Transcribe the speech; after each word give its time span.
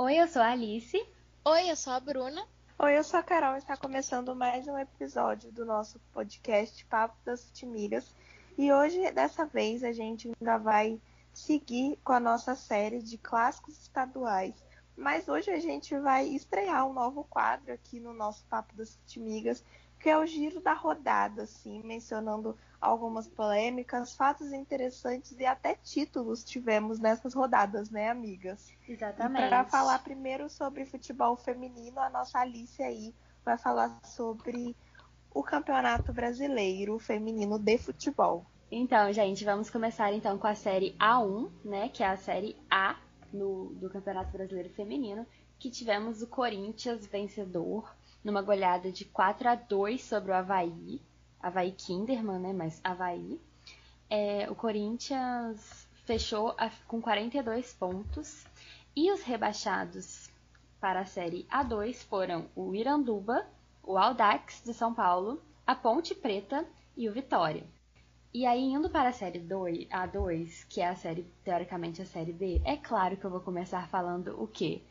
Oi, 0.00 0.14
eu 0.14 0.28
sou 0.28 0.40
a 0.40 0.52
Alice. 0.52 0.96
Oi, 1.44 1.68
eu 1.72 1.74
sou 1.74 1.92
a 1.92 1.98
Bruna. 1.98 2.46
Oi, 2.78 2.96
eu 2.96 3.02
sou 3.02 3.18
a 3.18 3.22
Carol. 3.22 3.56
Está 3.56 3.76
começando 3.76 4.32
mais 4.32 4.68
um 4.68 4.78
episódio 4.78 5.50
do 5.50 5.66
nosso 5.66 5.98
podcast 6.12 6.84
Papo 6.84 7.16
das 7.24 7.46
Futimigas. 7.46 8.14
E 8.56 8.72
hoje, 8.72 9.10
dessa 9.10 9.44
vez, 9.44 9.82
a 9.82 9.90
gente 9.90 10.30
ainda 10.38 10.56
vai 10.56 11.00
seguir 11.34 11.98
com 12.04 12.12
a 12.12 12.20
nossa 12.20 12.54
série 12.54 13.02
de 13.02 13.18
clássicos 13.18 13.76
estaduais. 13.76 14.54
Mas 14.96 15.26
hoje 15.26 15.50
a 15.50 15.58
gente 15.58 15.98
vai 15.98 16.28
estrear 16.28 16.86
um 16.86 16.92
novo 16.92 17.24
quadro 17.24 17.72
aqui 17.72 17.98
no 17.98 18.14
nosso 18.14 18.44
Papo 18.44 18.76
das 18.76 18.94
Futimigas, 18.94 19.64
que 19.98 20.08
é 20.08 20.16
o 20.16 20.24
giro 20.24 20.60
da 20.60 20.74
rodada, 20.74 21.42
assim, 21.42 21.82
mencionando 21.82 22.56
algumas 22.80 23.26
polêmicas, 23.28 24.14
fatos 24.14 24.52
interessantes 24.52 25.32
e 25.38 25.44
até 25.44 25.74
títulos 25.74 26.44
tivemos 26.44 26.98
nessas 26.98 27.34
rodadas, 27.34 27.90
né, 27.90 28.08
amigas? 28.08 28.72
Exatamente. 28.88 29.48
Para 29.48 29.64
falar 29.64 29.98
primeiro 30.00 30.48
sobre 30.48 30.86
futebol 30.86 31.36
feminino, 31.36 31.98
a 32.00 32.08
nossa 32.08 32.38
Alice 32.38 32.82
aí 32.82 33.14
vai 33.44 33.58
falar 33.58 33.98
sobre 34.04 34.76
o 35.32 35.42
Campeonato 35.42 36.12
Brasileiro 36.12 36.98
Feminino 36.98 37.58
de 37.58 37.78
Futebol. 37.78 38.46
Então, 38.70 39.12
gente, 39.12 39.44
vamos 39.44 39.70
começar 39.70 40.12
então 40.12 40.38
com 40.38 40.46
a 40.46 40.54
série 40.54 40.94
A1, 40.98 41.50
né, 41.64 41.88
que 41.88 42.02
é 42.02 42.06
a 42.06 42.16
série 42.16 42.56
A 42.70 42.96
no, 43.32 43.72
do 43.74 43.88
Campeonato 43.88 44.30
Brasileiro 44.30 44.68
Feminino, 44.70 45.26
que 45.58 45.70
tivemos 45.70 46.22
o 46.22 46.26
Corinthians 46.26 47.06
vencedor 47.06 47.94
numa 48.22 48.42
goleada 48.42 48.92
de 48.92 49.04
4 49.06 49.48
a 49.48 49.54
2 49.54 50.02
sobre 50.02 50.32
o 50.32 50.34
Havaí. 50.34 51.00
Havaí 51.40 51.72
Kinderman, 51.72 52.38
né? 52.38 52.52
Mas 52.52 52.80
Havaí. 52.82 53.40
É, 54.10 54.50
o 54.50 54.54
Corinthians 54.54 55.86
fechou 56.04 56.54
a, 56.56 56.70
com 56.86 57.00
42 57.00 57.72
pontos. 57.74 58.44
E 58.96 59.12
os 59.12 59.22
rebaixados 59.22 60.30
para 60.80 61.00
a 61.00 61.04
Série 61.04 61.46
A2 61.50 62.04
foram 62.04 62.46
o 62.54 62.74
Iranduba, 62.74 63.46
o 63.82 63.96
Audax 63.96 64.62
de 64.64 64.74
São 64.74 64.94
Paulo, 64.94 65.40
a 65.66 65.74
Ponte 65.74 66.14
Preta 66.14 66.66
e 66.96 67.08
o 67.08 67.12
Vitória. 67.12 67.64
E 68.32 68.44
aí, 68.44 68.60
indo 68.60 68.90
para 68.90 69.08
a 69.08 69.12
série 69.12 69.38
2, 69.38 69.88
A2, 69.88 70.66
que 70.68 70.80
é 70.80 70.88
a 70.88 70.94
série, 70.94 71.26
teoricamente, 71.42 72.02
a 72.02 72.06
série 72.06 72.32
B, 72.32 72.60
é 72.64 72.76
claro 72.76 73.16
que 73.16 73.24
eu 73.24 73.30
vou 73.30 73.40
começar 73.40 73.88
falando 73.88 74.40
o 74.40 74.46
quê? 74.46 74.82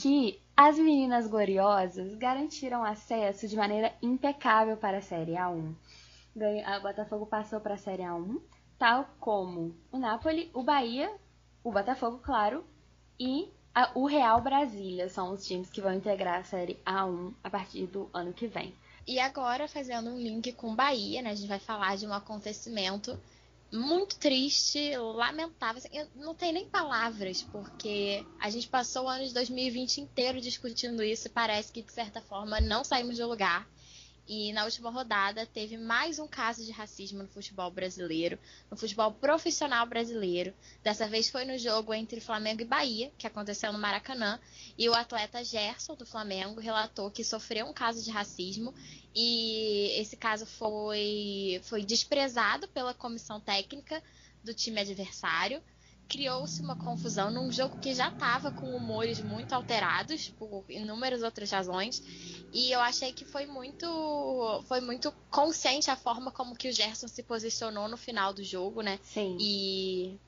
Que 0.00 0.40
as 0.54 0.78
meninas 0.78 1.26
gloriosas 1.26 2.14
garantiram 2.14 2.84
acesso 2.84 3.48
de 3.48 3.56
maneira 3.56 3.94
impecável 4.02 4.76
para 4.76 4.98
a 4.98 5.02
série 5.02 5.32
A1. 5.32 5.72
A 6.64 6.80
Botafogo 6.80 7.26
passou 7.26 7.60
para 7.60 7.74
a 7.74 7.78
série 7.78 8.02
A1, 8.02 8.40
tal 8.78 9.08
como 9.20 9.76
o 9.90 9.98
Napoli, 9.98 10.50
o 10.54 10.62
Bahia, 10.62 11.14
o 11.62 11.70
Botafogo, 11.70 12.18
claro, 12.18 12.64
e 13.20 13.50
a, 13.74 13.90
o 13.94 14.06
Real 14.06 14.40
Brasília 14.40 15.08
são 15.08 15.32
os 15.32 15.46
times 15.46 15.70
que 15.70 15.80
vão 15.80 15.92
integrar 15.92 16.40
a 16.40 16.44
série 16.44 16.80
A1 16.86 17.34
a 17.44 17.50
partir 17.50 17.86
do 17.86 18.08
ano 18.12 18.32
que 18.32 18.46
vem. 18.46 18.74
E 19.06 19.18
agora, 19.18 19.68
fazendo 19.68 20.10
um 20.10 20.18
link 20.18 20.52
com 20.52 20.74
Bahia, 20.74 21.22
né? 21.22 21.30
A 21.30 21.34
gente 21.34 21.48
vai 21.48 21.58
falar 21.58 21.96
de 21.96 22.06
um 22.06 22.12
acontecimento 22.12 23.18
muito 23.72 24.16
triste, 24.18 24.96
lamentável. 24.96 25.78
Assim, 25.78 25.96
eu 25.96 26.06
não 26.14 26.34
tenho 26.34 26.52
nem 26.52 26.66
palavras, 26.66 27.42
porque 27.42 28.24
a 28.38 28.48
gente 28.50 28.68
passou 28.68 29.04
o 29.04 29.08
ano 29.08 29.26
de 29.26 29.34
2020 29.34 29.98
inteiro 30.00 30.40
discutindo 30.40 31.02
isso 31.02 31.26
e 31.26 31.30
parece 31.30 31.72
que, 31.72 31.82
de 31.82 31.92
certa 31.92 32.20
forma, 32.20 32.60
não 32.60 32.84
saímos 32.84 33.18
do 33.18 33.26
lugar. 33.26 33.66
E 34.26 34.52
na 34.52 34.64
última 34.64 34.88
rodada 34.90 35.44
teve 35.44 35.76
mais 35.76 36.18
um 36.18 36.28
caso 36.28 36.64
de 36.64 36.70
racismo 36.70 37.22
no 37.22 37.28
futebol 37.28 37.70
brasileiro, 37.70 38.38
no 38.70 38.76
futebol 38.76 39.12
profissional 39.12 39.84
brasileiro. 39.84 40.54
Dessa 40.82 41.08
vez 41.08 41.28
foi 41.28 41.44
no 41.44 41.58
jogo 41.58 41.92
entre 41.92 42.20
Flamengo 42.20 42.62
e 42.62 42.64
Bahia, 42.64 43.12
que 43.18 43.26
aconteceu 43.26 43.72
no 43.72 43.78
Maracanã, 43.78 44.38
e 44.78 44.88
o 44.88 44.94
atleta 44.94 45.42
Gerson 45.42 45.96
do 45.96 46.06
Flamengo 46.06 46.60
relatou 46.60 47.10
que 47.10 47.24
sofreu 47.24 47.66
um 47.66 47.72
caso 47.72 48.02
de 48.02 48.10
racismo. 48.10 48.72
E 49.14 49.90
esse 50.00 50.16
caso 50.16 50.46
foi, 50.46 51.60
foi 51.64 51.84
desprezado 51.84 52.68
pela 52.68 52.94
comissão 52.94 53.40
técnica 53.40 54.02
do 54.42 54.54
time 54.54 54.80
adversário 54.80 55.62
criou-se 56.08 56.60
uma 56.60 56.76
confusão 56.76 57.30
num 57.30 57.50
jogo 57.50 57.78
que 57.78 57.94
já 57.94 58.08
estava 58.08 58.50
com 58.50 58.76
humores 58.76 59.20
muito 59.20 59.52
alterados 59.54 60.28
por 60.38 60.64
inúmeras 60.68 61.22
outras 61.22 61.50
razões 61.50 62.02
e 62.52 62.70
eu 62.70 62.80
achei 62.80 63.12
que 63.12 63.24
foi 63.24 63.46
muito 63.46 64.62
foi 64.68 64.80
muito 64.80 65.12
consciente 65.30 65.90
a 65.90 65.96
forma 65.96 66.30
como 66.30 66.54
que 66.54 66.68
o 66.68 66.72
Gerson 66.72 67.08
se 67.08 67.22
posicionou 67.22 67.88
no 67.88 67.96
final 67.96 68.34
do 68.34 68.44
jogo, 68.44 68.82
né? 68.82 68.98
Sim. 69.02 69.36
E 69.40 70.18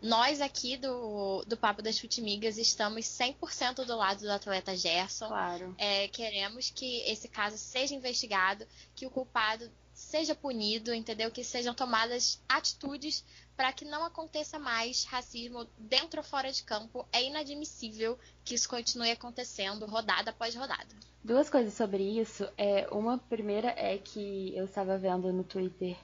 nós 0.00 0.40
aqui 0.40 0.76
do, 0.76 1.44
do 1.46 1.56
Papo 1.56 1.82
das 1.82 1.98
Futimigas 1.98 2.56
estamos 2.56 3.04
100% 3.04 3.84
do 3.84 3.96
lado 3.96 4.20
do 4.20 4.30
atleta 4.30 4.76
Gerson. 4.76 5.28
Claro. 5.28 5.74
É, 5.76 6.08
queremos 6.08 6.70
que 6.70 7.00
esse 7.02 7.28
caso 7.28 7.58
seja 7.58 7.94
investigado, 7.94 8.64
que 8.94 9.06
o 9.06 9.10
culpado 9.10 9.68
seja 9.98 10.34
punido, 10.34 10.94
entendeu? 10.94 11.30
Que 11.30 11.42
sejam 11.42 11.74
tomadas 11.74 12.40
atitudes 12.48 13.24
para 13.56 13.72
que 13.72 13.84
não 13.84 14.04
aconteça 14.04 14.56
mais 14.58 15.04
racismo 15.04 15.66
dentro 15.76 16.20
ou 16.20 16.24
fora 16.24 16.52
de 16.52 16.62
campo. 16.62 17.04
É 17.12 17.22
inadmissível 17.24 18.16
que 18.44 18.54
isso 18.54 18.68
continue 18.68 19.10
acontecendo 19.10 19.84
rodada 19.86 20.30
após 20.30 20.54
rodada. 20.54 20.86
Duas 21.22 21.50
coisas 21.50 21.74
sobre 21.74 22.04
isso. 22.04 22.48
É, 22.56 22.88
uma 22.92 23.18
primeira 23.18 23.74
é 23.76 23.98
que 23.98 24.56
eu 24.56 24.66
estava 24.66 24.96
vendo 24.96 25.32
no 25.32 25.42
Twitter 25.42 25.96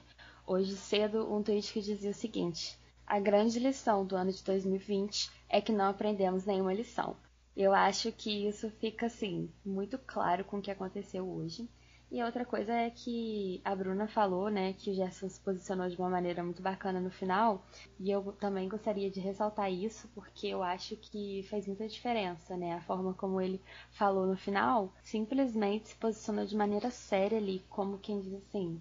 hoje 0.45 0.75
cedo 0.75 1.33
um 1.33 1.41
tweet 1.41 1.71
que 1.71 1.81
dizia 1.81 2.11
o 2.11 2.13
seguinte: 2.13 2.77
a 3.07 3.17
grande 3.17 3.59
lição 3.59 4.05
do 4.05 4.17
ano 4.17 4.33
de 4.33 4.43
2020 4.43 5.31
é 5.47 5.61
que 5.61 5.71
não 5.71 5.85
aprendemos 5.85 6.43
nenhuma 6.43 6.73
lição. 6.73 7.15
Eu 7.55 7.73
acho 7.73 8.11
que 8.11 8.45
isso 8.45 8.69
fica 8.69 9.05
assim 9.05 9.49
muito 9.65 9.97
claro 9.97 10.43
com 10.43 10.57
o 10.57 10.61
que 10.61 10.69
aconteceu 10.69 11.25
hoje. 11.25 11.65
E 12.11 12.23
outra 12.23 12.45
coisa 12.45 12.71
é 12.73 12.89
que 12.89 13.59
a 13.65 13.75
Bruna 13.75 14.07
falou, 14.07 14.49
né, 14.49 14.73
que 14.73 14.91
o 14.91 14.93
Gerson 14.93 15.27
se 15.27 15.39
posicionou 15.39 15.89
de 15.89 15.97
uma 15.97 16.09
maneira 16.09 16.43
muito 16.43 16.61
bacana 16.61 16.99
no 16.99 17.09
final, 17.09 17.65
e 17.99 18.09
eu 18.11 18.31
também 18.33 18.69
gostaria 18.69 19.09
de 19.09 19.19
ressaltar 19.19 19.71
isso, 19.71 20.07
porque 20.13 20.47
eu 20.47 20.63
acho 20.63 20.95
que 20.95 21.43
fez 21.49 21.67
muita 21.67 21.87
diferença, 21.87 22.55
né? 22.55 22.73
A 22.73 22.81
forma 22.81 23.13
como 23.13 23.41
ele 23.41 23.59
falou 23.91 24.25
no 24.27 24.37
final, 24.37 24.93
simplesmente 25.03 25.89
se 25.89 25.95
posicionou 25.95 26.45
de 26.45 26.55
maneira 26.55 26.89
séria 26.91 27.37
ali, 27.37 27.63
como 27.69 27.97
quem 27.97 28.21
diz 28.21 28.33
assim: 28.35 28.79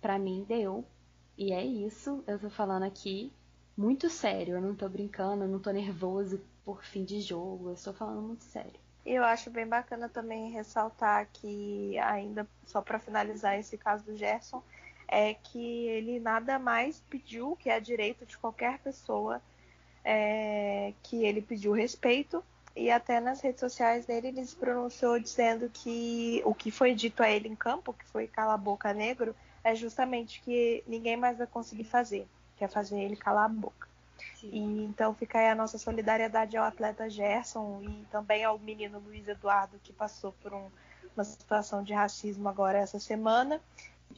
para 0.00 0.18
mim 0.18 0.44
deu, 0.48 0.84
e 1.36 1.52
é 1.52 1.64
isso, 1.64 2.22
eu 2.26 2.38
tô 2.38 2.48
falando 2.48 2.84
aqui 2.84 3.32
muito 3.76 4.08
sério, 4.08 4.54
eu 4.54 4.62
não 4.62 4.74
tô 4.74 4.88
brincando, 4.88 5.44
eu 5.44 5.48
não 5.48 5.58
tô 5.58 5.70
nervoso 5.70 6.40
por 6.64 6.82
fim 6.84 7.04
de 7.04 7.20
jogo, 7.20 7.68
eu 7.68 7.74
estou 7.74 7.92
falando 7.92 8.22
muito 8.22 8.44
sério. 8.44 8.85
E 9.06 9.14
eu 9.14 9.22
acho 9.22 9.50
bem 9.50 9.64
bacana 9.64 10.08
também 10.08 10.50
ressaltar 10.50 11.28
que, 11.32 11.96
ainda 12.00 12.44
só 12.66 12.82
para 12.82 12.98
finalizar 12.98 13.56
esse 13.56 13.78
caso 13.78 14.04
do 14.04 14.16
Gerson, 14.16 14.60
é 15.06 15.32
que 15.32 15.86
ele 15.86 16.18
nada 16.18 16.58
mais 16.58 16.98
pediu, 17.08 17.54
que 17.54 17.70
é 17.70 17.78
direito 17.78 18.26
de 18.26 18.36
qualquer 18.36 18.80
pessoa, 18.80 19.40
é, 20.04 20.92
que 21.04 21.24
ele 21.24 21.40
pediu 21.40 21.70
respeito. 21.70 22.44
E 22.74 22.90
até 22.90 23.20
nas 23.20 23.40
redes 23.40 23.60
sociais 23.60 24.06
dele 24.06 24.26
ele 24.26 24.44
se 24.44 24.56
pronunciou 24.56 25.20
dizendo 25.20 25.70
que 25.72 26.42
o 26.44 26.52
que 26.52 26.72
foi 26.72 26.92
dito 26.92 27.22
a 27.22 27.30
ele 27.30 27.48
em 27.48 27.54
campo, 27.54 27.94
que 27.94 28.04
foi 28.06 28.26
cala 28.26 28.54
a 28.54 28.58
boca 28.58 28.92
negro, 28.92 29.36
é 29.62 29.72
justamente 29.72 30.40
que 30.40 30.82
ninguém 30.84 31.16
mais 31.16 31.38
vai 31.38 31.46
conseguir 31.46 31.84
fazer, 31.84 32.26
que 32.56 32.64
é 32.64 32.68
fazer 32.68 33.00
ele 33.00 33.14
calar 33.14 33.44
a 33.44 33.48
boca. 33.48 33.86
E, 34.42 34.84
então 34.84 35.14
fica 35.14 35.38
aí 35.38 35.48
a 35.48 35.54
nossa 35.54 35.78
solidariedade 35.78 36.56
ao 36.56 36.64
atleta 36.64 37.08
Gerson 37.08 37.82
e 37.82 38.04
também 38.10 38.44
ao 38.44 38.58
menino 38.58 38.98
Luiz 38.98 39.26
Eduardo 39.26 39.78
que 39.82 39.92
passou 39.92 40.32
por 40.42 40.52
um, 40.52 40.68
uma 41.14 41.24
situação 41.24 41.82
de 41.82 41.92
racismo 41.92 42.48
agora 42.48 42.78
essa 42.78 42.98
semana. 42.98 43.60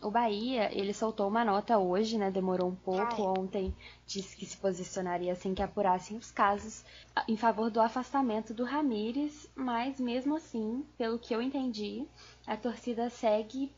O 0.02 0.10
Bahia, 0.10 0.70
ele 0.72 0.92
soltou 0.92 1.26
uma 1.26 1.44
nota 1.44 1.78
hoje, 1.78 2.18
né? 2.18 2.30
Demorou 2.30 2.68
um 2.68 2.74
pouco. 2.74 3.22
Ontem 3.22 3.74
disse 4.06 4.36
que 4.36 4.46
se 4.46 4.56
posicionaria 4.56 5.32
assim 5.32 5.54
que 5.54 5.62
apurassem 5.62 6.16
os 6.16 6.30
casos 6.30 6.84
em 7.26 7.36
favor 7.36 7.70
do 7.70 7.80
afastamento 7.80 8.54
do 8.54 8.64
Ramires, 8.64 9.50
mas 9.56 9.98
mesmo 9.98 10.36
assim, 10.36 10.84
pelo 10.96 11.18
que 11.18 11.34
eu 11.34 11.42
entendi, 11.42 12.06
a 12.46 12.56
torcida 12.56 13.10
segue 13.10 13.72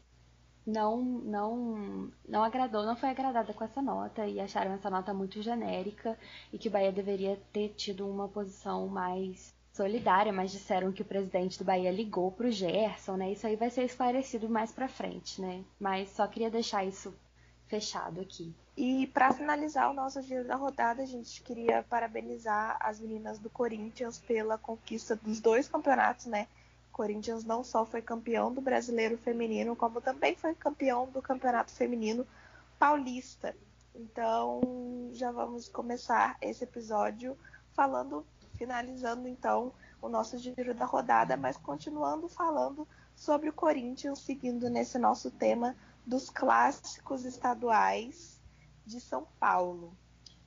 não 0.66 1.00
não 1.02 2.10
não 2.28 2.44
agradou, 2.44 2.84
não 2.84 2.96
foi 2.96 3.10
agradada 3.10 3.52
com 3.52 3.64
essa 3.64 3.80
nota 3.82 4.26
e 4.26 4.40
acharam 4.40 4.72
essa 4.72 4.90
nota 4.90 5.12
muito 5.14 5.42
genérica 5.42 6.18
e 6.52 6.58
que 6.58 6.68
o 6.68 6.70
Bahia 6.70 6.92
deveria 6.92 7.40
ter 7.52 7.70
tido 7.70 8.08
uma 8.08 8.28
posição 8.28 8.86
mais 8.88 9.54
solidária, 9.72 10.32
mas 10.32 10.50
disseram 10.50 10.92
que 10.92 11.02
o 11.02 11.04
presidente 11.04 11.58
do 11.58 11.64
Bahia 11.64 11.90
ligou 11.90 12.30
pro 12.32 12.50
Gerson, 12.50 13.16
né? 13.16 13.32
Isso 13.32 13.46
aí 13.46 13.56
vai 13.56 13.70
ser 13.70 13.84
esclarecido 13.84 14.48
mais 14.48 14.72
para 14.72 14.88
frente, 14.88 15.40
né? 15.40 15.64
Mas 15.78 16.10
só 16.10 16.26
queria 16.26 16.50
deixar 16.50 16.84
isso 16.84 17.14
fechado 17.66 18.20
aqui. 18.20 18.52
E 18.76 19.06
para 19.08 19.32
finalizar 19.32 19.90
o 19.90 19.94
nosso 19.94 20.22
dia 20.22 20.42
da 20.42 20.56
rodada, 20.56 21.02
a 21.02 21.06
gente 21.06 21.42
queria 21.42 21.84
parabenizar 21.88 22.76
as 22.80 22.98
meninas 22.98 23.38
do 23.38 23.48
Corinthians 23.48 24.18
pela 24.18 24.58
conquista 24.58 25.14
dos 25.16 25.40
dois 25.40 25.68
campeonatos, 25.68 26.26
né? 26.26 26.48
Corinthians 27.00 27.44
não 27.44 27.64
só 27.64 27.86
foi 27.86 28.02
campeão 28.02 28.52
do 28.52 28.60
Brasileiro 28.60 29.16
Feminino, 29.16 29.74
como 29.74 30.02
também 30.02 30.36
foi 30.36 30.54
campeão 30.54 31.06
do 31.06 31.22
Campeonato 31.22 31.72
Feminino 31.72 32.26
Paulista. 32.78 33.56
Então, 33.94 35.08
já 35.14 35.32
vamos 35.32 35.66
começar 35.66 36.36
esse 36.42 36.62
episódio 36.62 37.38
falando 37.72 38.22
finalizando 38.52 39.26
então 39.26 39.72
o 40.02 40.10
nosso 40.10 40.36
giro 40.36 40.74
da 40.74 40.84
rodada, 40.84 41.38
mas 41.38 41.56
continuando 41.56 42.28
falando 42.28 42.86
sobre 43.16 43.48
o 43.48 43.54
Corinthians, 43.54 44.18
seguindo 44.18 44.68
nesse 44.68 44.98
nosso 44.98 45.30
tema 45.30 45.74
dos 46.04 46.28
clássicos 46.28 47.24
estaduais 47.24 48.38
de 48.84 49.00
São 49.00 49.26
Paulo. 49.38 49.96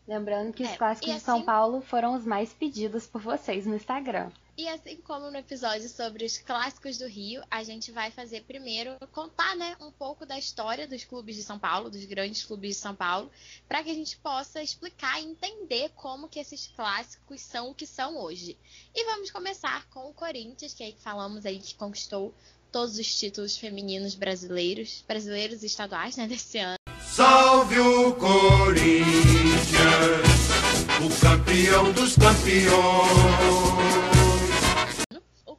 Lembrando 0.07 0.53
que 0.53 0.61
os 0.61 0.69
é, 0.69 0.77
clássicos 0.77 1.09
assim, 1.09 1.17
de 1.17 1.25
São 1.25 1.41
Paulo 1.41 1.81
foram 1.81 2.13
os 2.13 2.23
mais 2.27 2.53
pedidos 2.53 3.07
por 3.07 3.21
vocês 3.23 3.65
no 3.65 3.73
Instagram. 3.73 4.29
E 4.55 4.67
assim 4.69 4.97
como 4.97 5.31
no 5.31 5.38
episódio 5.38 5.89
sobre 5.89 6.25
os 6.25 6.38
clássicos 6.38 7.00
do 7.00 7.07
Rio, 7.07 7.41
a 7.50 7.63
gente 7.63 7.91
vai 7.91 8.11
fazer 8.11 8.44
primeiro 8.44 8.95
contar, 9.11 9.55
né, 9.55 9.75
um 9.81 9.91
pouco 9.91 10.27
da 10.27 10.38
história 10.38 10.88
dos 10.88 11.03
clubes 11.03 11.35
de 11.35 11.41
São 11.41 11.57
Paulo, 11.57 11.89
dos 11.89 12.05
grandes 12.05 12.44
clubes 12.44 12.75
de 12.75 12.81
São 12.81 12.95
Paulo, 12.95 13.31
para 13.67 13.83
que 13.83 13.89
a 13.89 13.95
gente 13.95 14.15
possa 14.17 14.61
explicar 14.61 15.19
e 15.19 15.25
entender 15.25 15.89
como 15.95 16.27
que 16.27 16.39
esses 16.39 16.67
clássicos 16.67 17.41
são 17.41 17.71
o 17.71 17.73
que 17.73 17.88
são 17.88 18.15
hoje. 18.15 18.55
E 18.94 19.03
vamos 19.05 19.31
começar 19.31 19.89
com 19.89 20.07
o 20.07 20.13
Corinthians, 20.13 20.75
que 20.75 20.83
aí 20.83 20.95
falamos 20.99 21.47
aí 21.47 21.57
que 21.57 21.73
conquistou 21.73 22.31
todos 22.71 22.99
os 22.99 23.15
títulos 23.15 23.57
femininos 23.57 24.13
brasileiros, 24.13 25.03
brasileiros 25.07 25.63
e 25.63 25.65
estaduais, 25.65 26.15
né, 26.15 26.27
desse 26.27 26.59
ano. 26.59 26.77
Salve 27.01 27.79
o 27.79 28.13
Corinthians, 28.13 28.94
o 31.01 31.21
campeão 31.21 31.91
dos 31.91 32.15
campeões. 32.15 33.72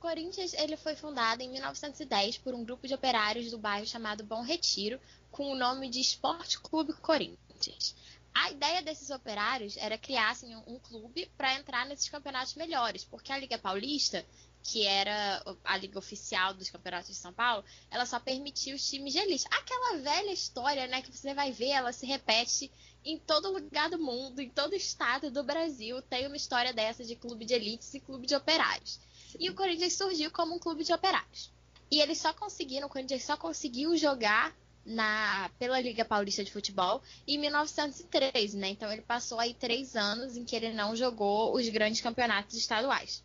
Corinthians 0.05 0.53
ele 0.53 0.77
foi 0.77 0.95
fundado 0.95 1.43
em 1.43 1.49
1910 1.49 2.37
por 2.37 2.53
um 2.55 2.63
grupo 2.63 2.87
de 2.87 2.93
operários 2.93 3.51
do 3.51 3.57
bairro 3.57 3.87
chamado 3.87 4.23
Bom 4.23 4.43
Retiro, 4.43 5.01
com 5.31 5.51
o 5.51 5.55
nome 5.55 5.89
de 5.89 5.99
Esporte 5.99 6.61
Clube 6.61 6.93
Corinthians. 6.93 7.97
A 8.35 8.51
ideia 8.51 8.83
desses 8.83 9.09
operários 9.09 9.79
era 9.79 9.97
criar 9.97 10.37
um 10.67 10.79
clube 10.79 11.33
para 11.39 11.55
entrar 11.55 11.87
nesses 11.87 12.11
campeonatos 12.11 12.55
melhores, 12.55 13.03
porque 13.03 13.33
a 13.33 13.39
Liga 13.39 13.57
Paulista, 13.57 14.23
que 14.63 14.87
era 14.87 15.43
a 15.65 15.75
liga 15.79 15.99
oficial 15.99 16.53
dos 16.53 16.69
campeonatos 16.69 17.09
de 17.09 17.15
São 17.15 17.33
Paulo, 17.33 17.65
ela 17.91 18.05
só 18.05 18.21
permitia 18.21 18.75
os 18.75 18.87
times 18.87 19.15
de 19.15 19.21
elite. 19.21 19.47
Aquela 19.51 19.97
velha 20.03 20.33
história, 20.33 20.87
né, 20.87 21.01
que 21.01 21.11
você 21.11 21.33
vai 21.33 21.51
ver, 21.51 21.71
ela 21.71 21.95
se 21.95 22.05
repete 22.05 22.71
em 23.03 23.19
todo 23.19 23.51
lugar 23.51 23.89
do 23.89 23.99
mundo, 23.99 24.41
em 24.41 24.51
todo 24.51 24.75
estado 24.75 25.31
do 25.31 25.43
Brasil, 25.43 26.03
tem 26.03 26.27
uma 26.27 26.37
história 26.37 26.75
dessa 26.75 27.03
de 27.03 27.17
clube 27.17 27.47
de 27.47 27.55
elites 27.55 27.95
e 27.95 28.01
clube 28.01 28.27
de 28.27 28.37
operários. 28.37 29.01
E 29.39 29.51
o 29.51 29.55
Corinthians 29.55 29.95
surgiu 29.95 30.31
como 30.31 30.55
um 30.55 30.59
clube 30.59 30.85
de 30.85 30.93
operários. 30.93 31.53
E 31.91 32.01
eles 32.01 32.19
só 32.19 32.33
conseguiram, 32.33 32.87
o 32.87 32.91
Corinthians 32.91 33.25
só 33.25 33.37
conseguiu 33.37 33.97
jogar 33.97 34.55
na, 34.85 35.51
pela 35.59 35.81
Liga 35.81 36.05
Paulista 36.05 36.45
de 36.45 36.53
Futebol 36.53 37.03
em 37.27 37.39
1903, 37.39 38.55
né? 38.55 38.69
Então 38.69 38.93
ele 38.93 39.03
passou 39.03 39.41
aí 39.41 39.55
três 39.55 39.97
anos 39.97 40.37
em 40.37 40.45
que 40.45 40.55
ele 40.55 40.73
não 40.73 40.95
jogou 40.95 41.55
os 41.55 41.69
grandes 41.69 42.01
campeonatos 42.01 42.57
estaduais. 42.57 43.25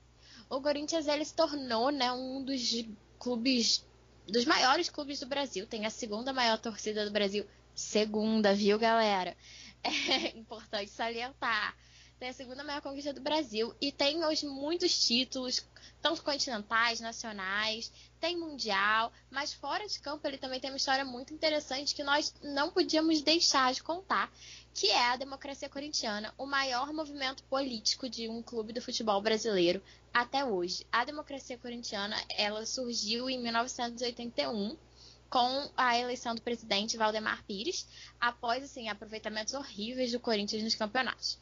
O 0.50 0.62
Corinthians 0.62 1.08
ele 1.08 1.26
se 1.26 1.34
tornou, 1.34 1.92
né, 1.92 2.12
um 2.12 2.44
dos 2.44 2.86
clubes, 3.20 3.86
dos 4.28 4.46
maiores 4.46 4.90
clubes 4.90 5.20
do 5.20 5.28
Brasil. 5.28 5.68
Tem 5.68 5.86
a 5.86 5.90
segunda 5.90 6.34
maior 6.34 6.58
torcida 6.58 7.06
do 7.06 7.12
Brasil, 7.12 7.46
segunda, 7.76 8.54
viu, 8.54 8.80
galera? 8.80 9.36
É 9.82 10.38
importante 10.38 10.92
salientar 10.92 11.74
tem 12.20 12.30
a 12.30 12.34
segunda 12.34 12.66
maior 12.66 12.82
conquista 12.82 13.14
do 13.14 13.22
Brasil 13.22 13.74
e 13.80 13.94
tem 13.94 14.26
hoje 14.26 14.46
muitos 14.46 15.08
títulos, 15.08 15.66
tanto 16.02 16.22
continentais, 16.22 17.00
nacionais, 17.00 17.92
tem 18.20 18.38
mundial, 18.38 19.12
mas 19.32 19.54
fora 19.54 19.88
de 19.88 20.00
campo 20.02 20.28
ele 20.28 20.38
também 20.38 20.60
tem 20.60 20.70
uma 20.70 20.76
história 20.76 21.06
muito 21.06 21.34
interessante 21.34 21.96
que 21.96 22.04
nós 22.04 22.34
não 22.44 22.72
podíamos 22.72 23.22
deixar 23.22 23.74
de 23.74 23.82
contar, 23.82 24.30
que 24.74 24.88
é 24.88 25.12
a 25.12 25.16
democracia 25.16 25.70
corintiana, 25.70 26.34
o 26.38 26.46
maior 26.46 26.92
movimento 26.92 27.42
político 27.44 28.10
de 28.10 28.28
um 28.28 28.44
clube 28.44 28.74
do 28.74 28.82
futebol 28.82 29.22
brasileiro 29.22 29.82
até 30.14 30.44
hoje. 30.44 30.86
A 30.92 31.06
democracia 31.06 31.58
corintiana, 31.58 32.22
ela 32.36 32.66
surgiu 32.66 33.30
em 33.30 33.42
1981 33.42 34.78
com 35.30 35.70
a 35.78 35.98
eleição 35.98 36.34
do 36.34 36.42
presidente 36.42 36.98
Valdemar 36.98 37.44
Pires, 37.46 37.88
após 38.20 38.64
assim 38.64 38.90
aproveitamentos 38.90 39.54
horríveis 39.54 40.12
do 40.12 40.20
Corinthians 40.20 40.64
nos 40.64 40.76
campeonatos. 40.76 41.38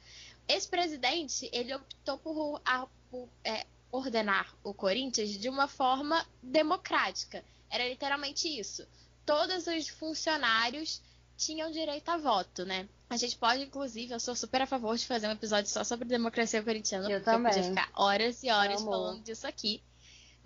Esse 0.48 0.68
presidente, 0.68 1.50
ele 1.52 1.74
optou 1.76 2.18
por, 2.18 2.62
a, 2.66 2.88
por 3.10 3.28
é, 3.44 3.66
ordenar 3.92 4.56
o 4.64 4.74
Corinthians 4.74 5.30
de 5.30 5.50
uma 5.50 5.68
forma 5.68 6.26
democrática. 6.42 7.44
Era 7.70 7.88
literalmente 7.88 8.48
isso. 8.48 8.88
Todos 9.26 9.68
os 9.68 9.90
funcionários 9.90 11.02
tinham 11.36 11.70
direito 11.70 12.10
a 12.10 12.18
voto, 12.18 12.66
né? 12.66 12.88
A 13.10 13.16
gente 13.16 13.38
pode, 13.38 13.64
inclusive, 13.64 14.14
eu 14.14 14.20
sou 14.20 14.36
super 14.36 14.62
a 14.62 14.66
favor 14.66 14.98
de 14.98 15.06
fazer 15.06 15.28
um 15.28 15.32
episódio 15.32 15.70
só 15.70 15.84
sobre 15.84 16.08
democracia 16.08 16.62
corintiana, 16.64 17.10
eu 17.10 17.20
porque 17.20 17.26
também. 17.32 17.52
eu 17.52 17.56
podia 17.56 17.70
ficar 17.70 17.92
horas 17.94 18.44
e 18.44 18.50
horas 18.50 18.82
falando 18.82 19.24
disso 19.24 19.48
aqui. 19.48 19.82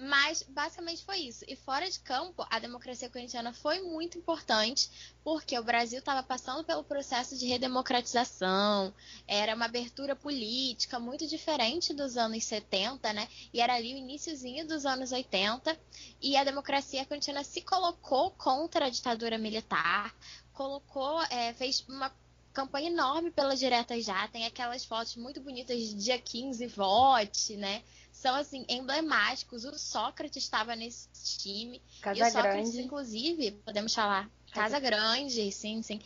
Mas 0.03 0.41
basicamente 0.41 1.05
foi 1.05 1.19
isso. 1.19 1.45
E 1.47 1.55
fora 1.55 1.87
de 1.87 1.99
campo, 1.99 2.43
a 2.49 2.57
democracia 2.57 3.07
corintiana 3.07 3.53
foi 3.53 3.81
muito 3.83 4.17
importante, 4.17 4.89
porque 5.23 5.57
o 5.59 5.63
Brasil 5.63 5.99
estava 5.99 6.23
passando 6.23 6.63
pelo 6.63 6.83
processo 6.83 7.37
de 7.37 7.45
redemocratização, 7.45 8.91
era 9.27 9.53
uma 9.53 9.65
abertura 9.65 10.15
política 10.15 10.99
muito 10.99 11.27
diferente 11.27 11.93
dos 11.93 12.17
anos 12.17 12.43
70, 12.45 13.13
né? 13.13 13.27
E 13.53 13.61
era 13.61 13.75
ali 13.75 13.93
o 13.93 13.97
iníciozinho 13.97 14.67
dos 14.67 14.87
anos 14.87 15.11
80, 15.11 15.79
e 16.19 16.35
a 16.35 16.43
democracia 16.43 17.05
corintiana 17.05 17.43
se 17.43 17.61
colocou 17.61 18.31
contra 18.31 18.87
a 18.87 18.89
ditadura 18.89 19.37
militar, 19.37 20.15
colocou, 20.51 21.21
é, 21.25 21.53
fez 21.53 21.85
uma 21.87 22.11
campanha 22.51 22.89
enorme 22.89 23.29
pela 23.29 23.55
direta 23.55 24.01
já, 24.01 24.27
tem 24.29 24.47
aquelas 24.47 24.83
fotos 24.83 25.15
muito 25.15 25.39
bonitas 25.39 25.77
de 25.77 25.93
dia 25.93 26.17
15 26.19 26.65
vote, 26.67 27.55
né? 27.55 27.83
São 28.21 28.35
assim 28.35 28.63
emblemáticos. 28.69 29.65
O 29.65 29.77
Sócrates 29.77 30.43
estava 30.43 30.75
nesse 30.75 31.09
time. 31.39 31.81
Casa 32.01 32.19
e 32.19 32.21
o 32.21 32.25
Sócrates, 32.31 32.71
Grande. 32.71 32.85
inclusive, 32.85 33.51
podemos 33.65 33.93
falar, 33.93 34.29
Casa, 34.51 34.79
Grande, 34.79 35.51
sim, 35.51 35.81
sim. 35.81 35.99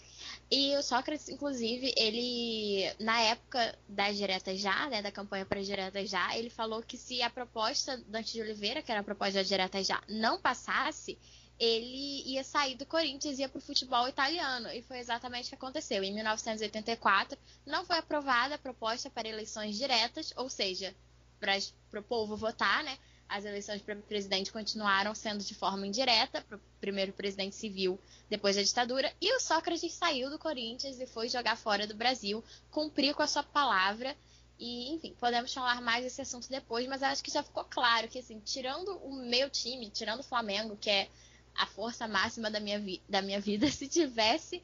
E 0.49 0.75
o 0.77 0.81
Sócrates, 0.81 1.27
inclusive, 1.27 1.93
ele, 1.97 2.89
na 2.99 3.19
época 3.21 3.77
das 3.89 4.15
diretas 4.15 4.59
já, 4.59 4.87
né, 4.89 5.01
da 5.01 5.11
campanha 5.11 5.45
para 5.45 5.61
diretas 5.61 6.09
já, 6.09 6.37
ele 6.37 6.49
falou 6.49 6.81
que 6.81 6.97
se 6.97 7.21
a 7.21 7.29
proposta 7.29 7.97
Dante 8.07 8.31
de 8.33 8.41
Oliveira, 8.41 8.81
que 8.81 8.91
era 8.91 9.01
a 9.01 9.03
proposta 9.03 9.39
da 9.39 9.43
diretas 9.43 9.85
já, 9.85 10.01
não 10.07 10.39
passasse, 10.39 11.17
ele 11.59 12.21
ia 12.25 12.43
sair 12.43 12.75
do 12.75 12.85
Corinthians 12.85 13.39
e 13.39 13.41
ia 13.41 13.49
para 13.49 13.59
o 13.59 13.61
futebol 13.61 14.07
italiano. 14.07 14.69
E 14.69 14.81
foi 14.83 14.99
exatamente 14.99 15.47
o 15.47 15.49
que 15.49 15.55
aconteceu. 15.55 16.03
Em 16.03 16.13
1984, 16.13 17.37
não 17.65 17.83
foi 17.83 17.97
aprovada 17.97 18.55
a 18.55 18.59
proposta 18.59 19.09
para 19.09 19.27
eleições 19.27 19.77
diretas, 19.77 20.33
ou 20.37 20.49
seja, 20.49 20.95
para 21.39 21.99
o 21.99 22.03
povo 22.03 22.35
votar, 22.35 22.83
né? 22.83 22.97
As 23.27 23.43
eleições 23.43 23.81
para 23.81 23.95
presidente 23.95 24.51
continuaram 24.51 25.15
sendo 25.15 25.43
de 25.43 25.55
forma 25.55 25.87
indireta, 25.87 26.41
para 26.41 26.57
o 26.57 26.61
primeiro 26.79 27.11
presidente 27.11 27.55
civil 27.55 27.99
depois 28.29 28.55
da 28.55 28.61
ditadura, 28.61 29.11
e 29.19 29.35
o 29.35 29.39
Sócrates 29.39 29.93
saiu 29.93 30.29
do 30.29 30.37
Corinthians 30.37 30.99
e 30.99 31.07
foi 31.07 31.27
jogar 31.27 31.57
fora 31.57 31.87
do 31.87 31.95
Brasil, 31.95 32.43
cumpriu 32.69 33.15
com 33.15 33.23
a 33.23 33.27
sua 33.27 33.43
palavra. 33.43 34.15
E, 34.57 34.93
enfim, 34.93 35.13
podemos 35.19 35.53
falar 35.53 35.81
mais 35.81 36.03
desse 36.03 36.21
assunto 36.21 36.47
depois, 36.49 36.87
mas 36.87 37.03
acho 37.03 37.23
que 37.23 37.31
já 37.31 37.43
ficou 37.43 37.65
claro 37.65 38.07
que, 38.07 38.19
assim, 38.19 38.39
tirando 38.39 38.95
o 38.99 39.13
meu 39.13 39.49
time, 39.49 39.89
tirando 39.89 40.21
o 40.21 40.23
Flamengo, 40.23 40.77
que 40.77 40.89
é 40.89 41.09
a 41.55 41.65
força 41.65 42.07
máxima 42.07 42.49
da 42.49 42.59
minha, 42.59 42.81
da 43.09 43.21
minha 43.21 43.39
vida, 43.39 43.67
se 43.71 43.87
tivesse 43.87 44.63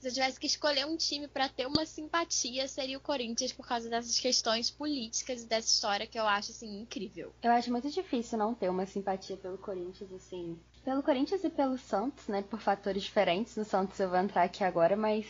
se 0.00 0.08
eu 0.08 0.12
tivesse 0.12 0.40
que 0.40 0.46
escolher 0.46 0.86
um 0.86 0.96
time 0.96 1.28
para 1.28 1.48
ter 1.48 1.66
uma 1.66 1.84
simpatia, 1.84 2.66
seria 2.66 2.96
o 2.96 3.00
Corinthians 3.00 3.52
por 3.52 3.66
causa 3.66 3.88
dessas 3.88 4.18
questões 4.18 4.70
políticas 4.70 5.42
e 5.42 5.46
dessa 5.46 5.68
história 5.68 6.06
que 6.06 6.18
eu 6.18 6.26
acho 6.26 6.52
assim 6.52 6.80
incrível. 6.80 7.32
Eu 7.42 7.52
acho 7.52 7.70
muito 7.70 7.90
difícil 7.90 8.38
não 8.38 8.54
ter 8.54 8.70
uma 8.70 8.86
simpatia 8.86 9.36
pelo 9.36 9.58
Corinthians 9.58 10.10
assim, 10.12 10.58
pelo 10.82 11.02
Corinthians 11.02 11.44
e 11.44 11.50
pelo 11.50 11.76
Santos, 11.76 12.26
né, 12.28 12.42
por 12.42 12.60
fatores 12.60 13.02
diferentes. 13.02 13.54
No 13.56 13.64
Santos 13.64 14.00
eu 14.00 14.08
vou 14.08 14.18
entrar 14.18 14.44
aqui 14.44 14.64
agora, 14.64 14.96
mas 14.96 15.26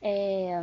é, 0.00 0.62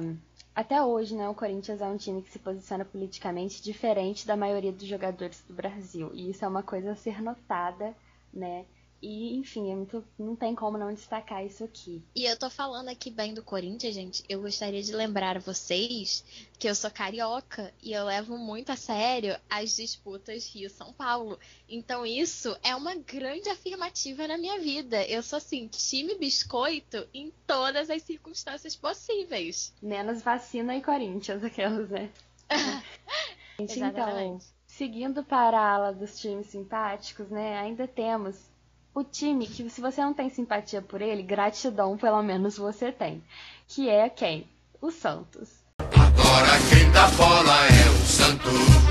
até 0.56 0.82
hoje, 0.82 1.14
né, 1.14 1.28
o 1.28 1.36
Corinthians 1.36 1.82
é 1.82 1.86
um 1.86 1.98
time 1.98 2.22
que 2.22 2.32
se 2.32 2.40
posiciona 2.40 2.86
politicamente 2.86 3.62
diferente 3.62 4.26
da 4.26 4.38
maioria 4.38 4.72
dos 4.72 4.88
jogadores 4.88 5.44
do 5.46 5.54
Brasil. 5.54 6.10
E 6.14 6.30
isso 6.30 6.46
é 6.46 6.48
uma 6.48 6.64
coisa 6.64 6.92
a 6.92 6.96
ser 6.96 7.22
notada, 7.22 7.94
né? 8.34 8.66
E, 9.02 9.36
enfim, 9.36 9.72
é 9.72 9.76
muito, 9.76 10.06
não 10.18 10.36
tem 10.36 10.54
como 10.54 10.78
não 10.78 10.94
destacar 10.94 11.44
isso 11.44 11.64
aqui. 11.64 12.04
E 12.16 12.24
eu 12.24 12.38
tô 12.38 12.52
falando 12.52 12.90
aqui 12.90 13.10
bem 13.10 13.34
do 13.34 13.42
Corinthians, 13.42 13.96
gente. 13.96 14.24
Eu 14.30 14.42
gostaria 14.42 14.84
de 14.84 14.94
lembrar 14.94 15.40
vocês 15.40 16.24
que 16.60 16.70
eu 16.70 16.76
sou 16.76 16.92
carioca 16.92 17.74
e 17.82 17.94
eu 17.94 18.06
levo 18.06 18.38
muito 18.38 18.72
a 18.72 18.76
sério 18.76 19.36
as 19.50 19.76
disputas 19.76 20.48
Rio-São 20.54 20.94
Paulo. 20.94 21.40
Então 21.68 22.06
isso 22.06 22.56
é 22.62 22.76
uma 22.76 22.94
grande 22.94 23.50
afirmativa 23.50 24.28
na 24.28 24.38
minha 24.38 24.60
vida. 24.60 25.04
Eu 25.08 25.24
sou 25.24 25.38
assim, 25.38 25.68
time 25.68 26.16
biscoito 26.16 27.08
em 27.12 27.34
todas 27.48 27.90
as 27.90 28.04
circunstâncias 28.04 28.76
possíveis. 28.76 29.74
Menos 29.82 30.22
vacina 30.22 30.76
e 30.76 30.82
Corinthians, 30.82 31.44
aquelas, 31.44 31.90
né? 31.90 32.12
gente, 33.58 33.80
então, 33.80 34.40
seguindo 34.68 35.24
para 35.24 35.60
a 35.60 35.74
ala 35.74 35.92
dos 35.92 36.20
times 36.20 36.48
simpáticos, 36.48 37.30
né? 37.30 37.58
Ainda 37.58 37.88
temos 37.88 38.51
o 38.94 39.04
time 39.04 39.48
que, 39.48 39.70
se 39.70 39.82
você 39.82 40.02
não 40.02 40.14
tem 40.14 40.30
simpatia 40.30 40.82
por 40.82 41.02
ele, 41.02 41.24
gratidão 41.24 41.98
pelo 41.98 42.22
menos 42.22 42.58
você 42.58 42.92
tem. 42.92 43.24
Que 43.68 43.90
é 43.90 44.10
quem? 44.10 44.48
O 44.82 44.92
Santos. 44.92 45.64
Agora 45.80 46.50
quem 46.70 46.92
dá 46.92 47.08
bola 47.12 47.66
é 47.68 47.90
o 47.90 48.06
Santos. 48.06 48.82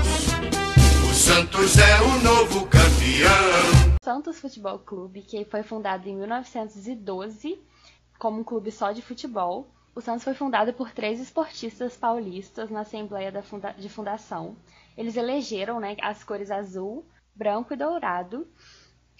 Santos 1.13 1.77
é 1.77 2.01
o 2.01 2.23
novo 2.23 2.67
campeão. 2.67 3.97
Santos 4.03 4.39
Futebol 4.39 4.79
Clube, 4.79 5.21
que 5.21 5.45
foi 5.45 5.61
fundado 5.61 6.09
em 6.09 6.15
1912 6.15 7.59
como 8.17 8.41
um 8.41 8.43
clube 8.43 8.71
só 8.71 8.91
de 8.91 9.01
futebol. 9.01 9.67
O 9.93 10.01
Santos 10.01 10.23
foi 10.23 10.33
fundado 10.33 10.73
por 10.73 10.91
três 10.91 11.19
esportistas 11.19 11.95
paulistas 11.95 12.71
na 12.71 12.81
Assembleia 12.81 13.31
de 13.77 13.89
Fundação. 13.89 14.55
Eles 14.97 15.15
elegeram 15.15 15.79
né, 15.79 15.95
as 16.01 16.23
cores 16.23 16.49
azul, 16.49 17.05
branco 17.35 17.73
e 17.73 17.77
dourado 17.77 18.47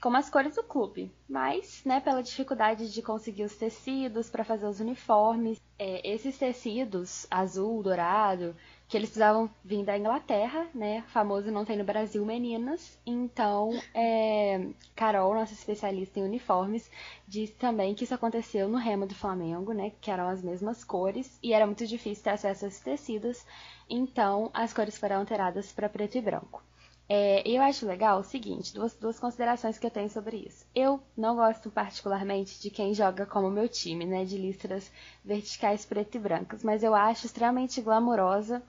como 0.01 0.17
as 0.17 0.31
cores 0.31 0.55
do 0.55 0.63
clube, 0.63 1.11
mas, 1.29 1.83
né, 1.85 1.99
pela 1.99 2.23
dificuldade 2.23 2.91
de 2.91 3.03
conseguir 3.03 3.43
os 3.43 3.55
tecidos 3.55 4.31
para 4.31 4.43
fazer 4.43 4.65
os 4.65 4.79
uniformes, 4.79 5.61
é, 5.77 6.01
esses 6.11 6.39
tecidos 6.39 7.27
azul, 7.29 7.83
dourado, 7.83 8.55
que 8.87 8.97
eles 8.97 9.09
precisavam 9.09 9.47
vir 9.63 9.85
da 9.85 9.95
Inglaterra, 9.95 10.67
né, 10.73 11.03
famoso 11.09 11.51
não 11.51 11.63
tem 11.63 11.77
no 11.77 11.83
Brasil 11.83 12.25
meninas, 12.25 12.97
então 13.05 13.79
é, 13.93 14.69
Carol, 14.95 15.35
nossa 15.35 15.53
especialista 15.53 16.19
em 16.19 16.23
uniformes, 16.23 16.89
disse 17.27 17.53
também 17.53 17.93
que 17.93 18.03
isso 18.03 18.15
aconteceu 18.15 18.67
no 18.67 18.79
remo 18.79 19.05
do 19.05 19.13
Flamengo, 19.13 19.71
né, 19.71 19.91
que 20.01 20.09
eram 20.09 20.27
as 20.27 20.41
mesmas 20.41 20.83
cores 20.83 21.37
e 21.43 21.53
era 21.53 21.67
muito 21.67 21.85
difícil 21.85 22.23
ter 22.23 22.31
acesso 22.31 22.65
a 22.65 22.67
esses 22.69 22.81
tecidos, 22.81 23.45
então 23.87 24.49
as 24.51 24.73
cores 24.73 24.97
foram 24.97 25.17
alteradas 25.17 25.71
para 25.71 25.87
preto 25.87 26.17
e 26.17 26.21
branco. 26.21 26.63
É, 27.13 27.43
eu 27.45 27.61
acho 27.61 27.85
legal 27.85 28.21
o 28.21 28.23
seguinte, 28.23 28.73
duas, 28.73 28.93
duas 28.95 29.19
considerações 29.19 29.77
que 29.77 29.85
eu 29.85 29.91
tenho 29.91 30.09
sobre 30.09 30.37
isso. 30.47 30.65
Eu 30.73 30.97
não 31.17 31.35
gosto 31.35 31.69
particularmente 31.69 32.57
de 32.61 32.69
quem 32.69 32.93
joga 32.93 33.25
como 33.25 33.51
meu 33.51 33.67
time, 33.67 34.05
né, 34.05 34.23
de 34.23 34.37
listras 34.37 34.89
verticais 35.21 35.85
preto 35.85 36.15
e 36.15 36.19
brancas, 36.21 36.63
mas 36.63 36.83
eu 36.83 36.95
acho 36.95 37.25
extremamente 37.25 37.81
glamourosa 37.81 38.63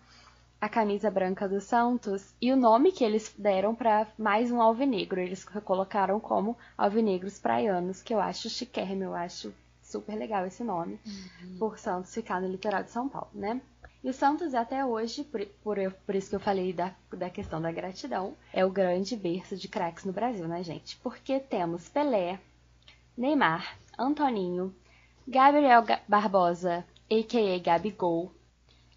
a 0.60 0.68
camisa 0.68 1.08
branca 1.08 1.48
do 1.48 1.60
Santos 1.60 2.34
e 2.40 2.50
o 2.50 2.56
nome 2.56 2.90
que 2.90 3.04
eles 3.04 3.32
deram 3.38 3.76
para 3.76 4.08
mais 4.18 4.50
um 4.50 4.60
alvinegro. 4.60 5.20
Eles 5.20 5.44
colocaram 5.44 6.18
como 6.18 6.58
alvinegros 6.76 7.38
praianos, 7.38 8.02
que 8.02 8.12
eu 8.12 8.18
acho 8.18 8.50
chiquérrimo, 8.50 9.04
eu 9.04 9.14
acho 9.14 9.54
super 9.80 10.16
legal 10.16 10.44
esse 10.44 10.64
nome, 10.64 10.98
uhum. 11.06 11.58
por 11.60 11.78
Santos 11.78 12.12
ficar 12.12 12.40
no 12.40 12.48
litoral 12.48 12.82
de 12.82 12.90
São 12.90 13.08
Paulo, 13.08 13.30
né? 13.34 13.60
E 14.04 14.10
o 14.10 14.12
Santos, 14.12 14.52
até 14.52 14.84
hoje, 14.84 15.22
por, 15.22 15.44
por, 15.62 15.76
por, 16.04 16.14
isso 16.14 16.30
que 16.30 16.34
eu 16.34 16.40
falei 16.40 16.72
da, 16.72 16.92
da 17.12 17.30
questão 17.30 17.62
da 17.62 17.70
gratidão, 17.70 18.36
é 18.52 18.64
o 18.64 18.70
grande 18.70 19.16
berço 19.16 19.56
de 19.56 19.68
craques 19.68 20.04
no 20.04 20.12
Brasil, 20.12 20.48
né, 20.48 20.62
gente? 20.64 20.96
Porque 20.96 21.38
temos 21.38 21.88
Pelé, 21.88 22.40
Neymar, 23.16 23.78
Antoninho, 23.96 24.74
Gabriel 25.26 25.84
Barbosa, 26.08 26.84
a.k.a. 27.08 27.58
Gabigol, 27.58 28.32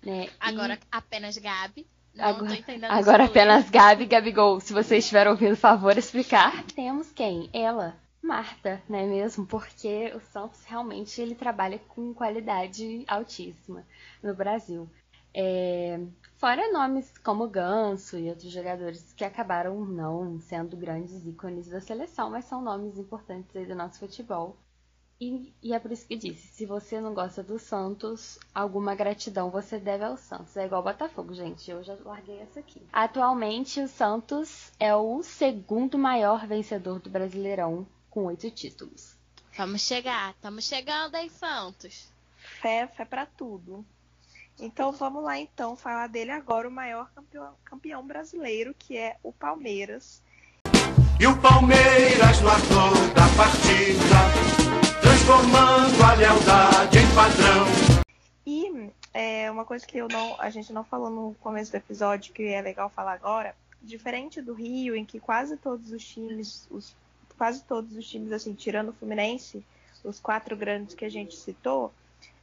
né? 0.02 0.30
Agora 0.40 0.74
e... 0.74 0.80
apenas 0.92 1.38
Gabi. 1.38 1.86
Não 2.16 2.26
agora, 2.26 2.58
agora 2.90 3.26
apenas 3.26 3.70
Gabi 3.70 4.06
Gabigol. 4.06 4.60
Se 4.62 4.72
vocês 4.72 5.04
estiver 5.04 5.28
ouvindo, 5.28 5.56
favor, 5.58 5.98
explicar. 5.98 6.64
Temos 6.74 7.12
quem? 7.12 7.50
Ela, 7.52 7.96
Marta, 8.26 8.82
não 8.90 8.98
é 8.98 9.06
mesmo? 9.06 9.46
Porque 9.46 10.12
o 10.16 10.20
Santos 10.20 10.64
realmente 10.66 11.22
ele 11.22 11.36
trabalha 11.36 11.78
com 11.78 12.12
qualidade 12.12 13.06
altíssima 13.08 13.86
no 14.24 14.34
Brasil. 14.34 14.90
É, 15.32 16.00
fora 16.38 16.72
nomes 16.72 17.16
como 17.20 17.48
Ganso 17.48 18.18
e 18.18 18.28
outros 18.30 18.52
jogadores 18.52 19.14
que 19.14 19.24
acabaram 19.24 19.86
não 19.86 20.40
sendo 20.40 20.76
grandes 20.76 21.24
ícones 21.24 21.68
da 21.68 21.80
seleção, 21.80 22.32
mas 22.32 22.46
são 22.46 22.64
nomes 22.64 22.98
importantes 22.98 23.56
aí 23.56 23.68
do 23.68 23.76
nosso 23.76 24.00
futebol. 24.00 24.58
E, 25.22 25.54
e, 25.62 25.74
é 25.74 25.80
por 25.80 25.92
isso 25.92 26.08
que 26.08 26.16
disse, 26.16 26.48
se 26.48 26.66
você 26.66 27.00
não 27.00 27.14
gosta 27.14 27.44
do 27.44 27.60
Santos, 27.60 28.40
alguma 28.54 28.96
gratidão 28.96 29.52
você 29.52 29.78
deve 29.78 30.04
ao 30.04 30.18
Santos. 30.18 30.58
É 30.58 30.66
igual 30.66 30.82
Botafogo, 30.82 31.34
gente. 31.34 31.70
Eu 31.70 31.84
já 31.84 31.96
larguei 32.04 32.40
essa 32.40 32.60
aqui. 32.60 32.82
Atualmente, 32.92 33.80
o 33.80 33.88
Santos 33.88 34.72
é 34.80 34.96
o 34.96 35.22
segundo 35.22 35.98
maior 35.98 36.48
vencedor 36.48 37.00
do 37.00 37.10
Brasileirão 37.10 37.88
com 38.16 38.24
oito 38.28 38.50
títulos. 38.50 39.18
Vamos 39.58 39.82
chegar, 39.82 40.32
estamos 40.32 40.64
chegando 40.64 41.16
aí, 41.16 41.30
Santos. 41.30 42.08
Fé, 42.62 42.88
fé 42.88 43.04
para 43.04 43.26
tudo. 43.26 43.86
Então 44.58 44.94
vamos 44.94 45.22
lá 45.22 45.38
então 45.38 45.76
falar 45.76 46.08
dele 46.08 46.32
agora, 46.32 46.66
o 46.66 46.72
maior 46.72 47.12
campeão, 47.14 47.54
campeão 47.66 48.08
brasileiro, 48.08 48.74
que 48.80 48.98
é 48.98 49.18
o 49.22 49.34
Palmeiras. 49.34 50.22
E 51.20 51.28
o 51.28 51.38
Palmeiras 51.42 52.40
no 52.40 52.48
ator 52.48 52.94
da 53.14 53.28
partida, 53.36 55.02
transformando 55.02 56.02
a 56.02 56.14
lealdade 56.14 56.98
em 56.98 57.16
padrão. 57.16 58.06
E 58.46 58.92
é, 59.14 59.52
uma 59.52 59.66
coisa 59.66 59.86
que 59.86 59.98
eu 59.98 60.08
não, 60.08 60.40
a 60.40 60.50
gente 60.50 60.72
não 60.72 60.86
falou 60.86 61.10
no 61.10 61.36
começo 61.42 61.70
do 61.72 61.76
episódio, 61.76 62.34
que 62.34 62.44
é 62.44 62.62
legal 62.62 62.90
falar 62.90 63.12
agora, 63.12 63.54
diferente 63.82 64.42
do 64.42 64.54
Rio, 64.54 64.96
em 64.96 65.04
que 65.04 65.20
quase 65.20 65.58
todos 65.58 65.92
os 65.92 66.06
times, 66.06 66.66
os 66.72 66.96
quase 67.38 67.64
todos 67.64 67.96
os 67.96 68.08
times, 68.08 68.32
assim, 68.32 68.54
tirando 68.54 68.90
o 68.90 68.94
Fluminense, 68.94 69.64
os 70.04 70.20
quatro 70.20 70.56
grandes 70.56 70.96
que 70.96 71.06
a 71.06 71.10
gente 71.10 71.36
citou, 71.36 71.94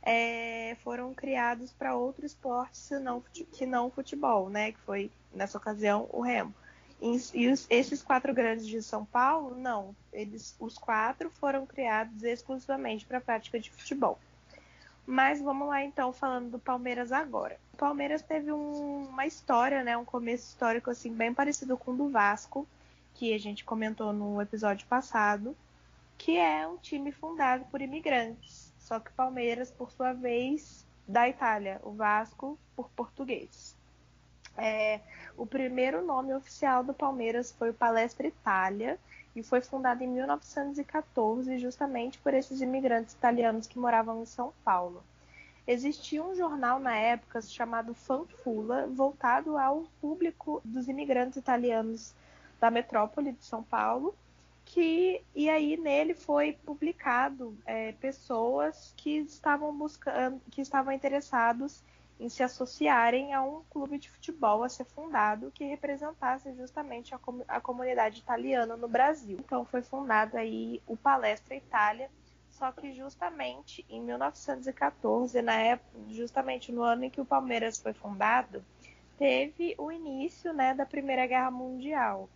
é, 0.03 0.77
foram 0.83 1.15
criados 1.15 1.73
para 1.73 1.95
outro 1.95 2.27
esporte 2.27 2.77
senão, 2.77 3.23
que 3.53 3.65
não 3.65 3.91
futebol, 3.91 4.49
né? 4.49 4.73
Que 4.73 4.79
foi, 4.81 5.11
nessa 5.33 5.59
ocasião, 5.59 6.09
o 6.13 6.21
remo. 6.21 6.53
E, 7.01 7.17
e 7.35 7.49
os, 7.49 7.67
esses 7.71 8.03
quatro 8.03 8.35
grandes 8.35 8.67
de 8.67 8.83
São 8.83 9.05
Paulo, 9.05 9.57
não. 9.57 9.95
Eles, 10.13 10.57
os 10.59 10.77
quatro 10.77 11.31
foram 11.31 11.67
criados 11.67 12.23
exclusivamente 12.23 13.07
para 13.07 13.19
a 13.19 13.21
prática 13.21 13.59
de 13.59 13.71
futebol. 13.71 14.19
Mas 15.07 15.41
vamos 15.41 15.69
lá 15.69 15.83
então 15.83 16.13
falando 16.13 16.51
do 16.51 16.59
Palmeiras 16.59 17.11
agora. 17.11 17.59
O 17.75 17.77
Palmeiras 17.77 18.23
teve 18.23 18.53
um, 18.53 19.09
uma 19.09 19.27
história, 19.27 19.83
né, 19.83 19.97
um 19.97 20.05
começo 20.05 20.49
histórico 20.49 20.91
assim 20.91 21.13
bem 21.13 21.35
parecido 21.35 21.77
com 21.77 21.93
o 21.93 21.97
do 21.97 22.09
Vasco 22.09 22.67
que 23.23 23.33
a 23.33 23.38
gente 23.38 23.64
comentou 23.64 24.12
no 24.12 24.43
episódio 24.43 24.85
passado, 24.88 25.57
que 26.19 26.37
é 26.37 26.67
um 26.67 26.76
time 26.76 27.12
fundado 27.12 27.64
por 27.67 27.81
imigrantes. 27.81 28.75
Só 28.81 28.99
que 28.99 29.12
Palmeiras, 29.12 29.71
por 29.71 29.93
sua 29.93 30.12
vez, 30.12 30.85
da 31.07 31.29
Itália, 31.29 31.81
o 31.85 31.93
Vasco 31.93 32.59
por 32.75 32.91
português. 32.91 33.76
É, 34.59 34.99
o 35.37 35.47
primeiro 35.47 36.05
nome 36.05 36.35
oficial 36.35 36.83
do 36.83 36.93
Palmeiras 36.93 37.52
foi 37.52 37.71
o 37.71 37.75
Palestra 37.75 38.26
Itália 38.26 38.99
e 39.37 39.43
foi 39.45 39.61
fundado 39.61 40.02
em 40.02 40.09
1914 40.09 41.59
justamente 41.59 42.19
por 42.19 42.35
esses 42.35 42.61
imigrantes 42.61 43.14
italianos 43.14 43.69
que 43.69 43.79
moravam 43.79 44.21
em 44.21 44.26
São 44.26 44.52
Paulo. 44.64 45.00
Existia 45.64 46.25
um 46.25 46.35
jornal 46.35 46.81
na 46.81 46.97
época 46.97 47.41
chamado 47.41 47.95
Fanfula, 47.95 48.88
voltado 48.88 49.57
ao 49.57 49.85
público 50.00 50.61
dos 50.64 50.88
imigrantes 50.88 51.37
italianos 51.37 52.12
da 52.62 52.71
metrópole 52.71 53.33
de 53.33 53.45
São 53.45 53.61
Paulo, 53.61 54.14
que 54.64 55.21
e 55.35 55.50
aí 55.50 55.76
nele 55.76 56.14
foi 56.14 56.52
publicado 56.52 57.59
é, 57.66 57.90
pessoas 57.90 58.95
que 58.97 59.19
estavam 59.19 59.76
buscando, 59.76 60.40
que 60.49 60.61
estavam 60.61 60.92
interessados 60.92 61.83
em 62.21 62.28
se 62.28 62.40
associarem 62.40 63.35
a 63.35 63.42
um 63.42 63.64
clube 63.69 63.99
de 63.99 64.09
futebol 64.09 64.62
a 64.62 64.69
ser 64.69 64.85
fundado 64.85 65.50
que 65.50 65.64
representasse 65.64 66.54
justamente 66.54 67.12
a, 67.12 67.19
com, 67.19 67.42
a 67.49 67.61
comunidade 67.61 68.21
italiana 68.21 68.76
no 68.76 68.87
Brasil. 68.87 69.38
Então 69.40 69.64
foi 69.64 69.83
fundado 69.83 70.37
aí 70.37 70.81
o 70.87 70.97
Palestra 70.97 71.57
Itália, 71.57 72.09
só 72.49 72.71
que 72.71 72.92
justamente 72.92 73.85
em 73.90 74.00
1914, 74.00 75.42
na 75.42 75.57
época, 75.57 75.99
justamente 76.11 76.71
no 76.71 76.83
ano 76.85 77.02
em 77.07 77.11
que 77.11 77.21
o 77.21 77.25
Palmeiras 77.25 77.81
foi 77.83 77.92
fundado, 77.92 78.64
teve 79.19 79.75
o 79.78 79.90
início 79.90 80.52
né, 80.52 80.75
da 80.75 80.87
Primeira 80.87 81.26
Guerra 81.26 81.50
Mundial. 81.50 82.28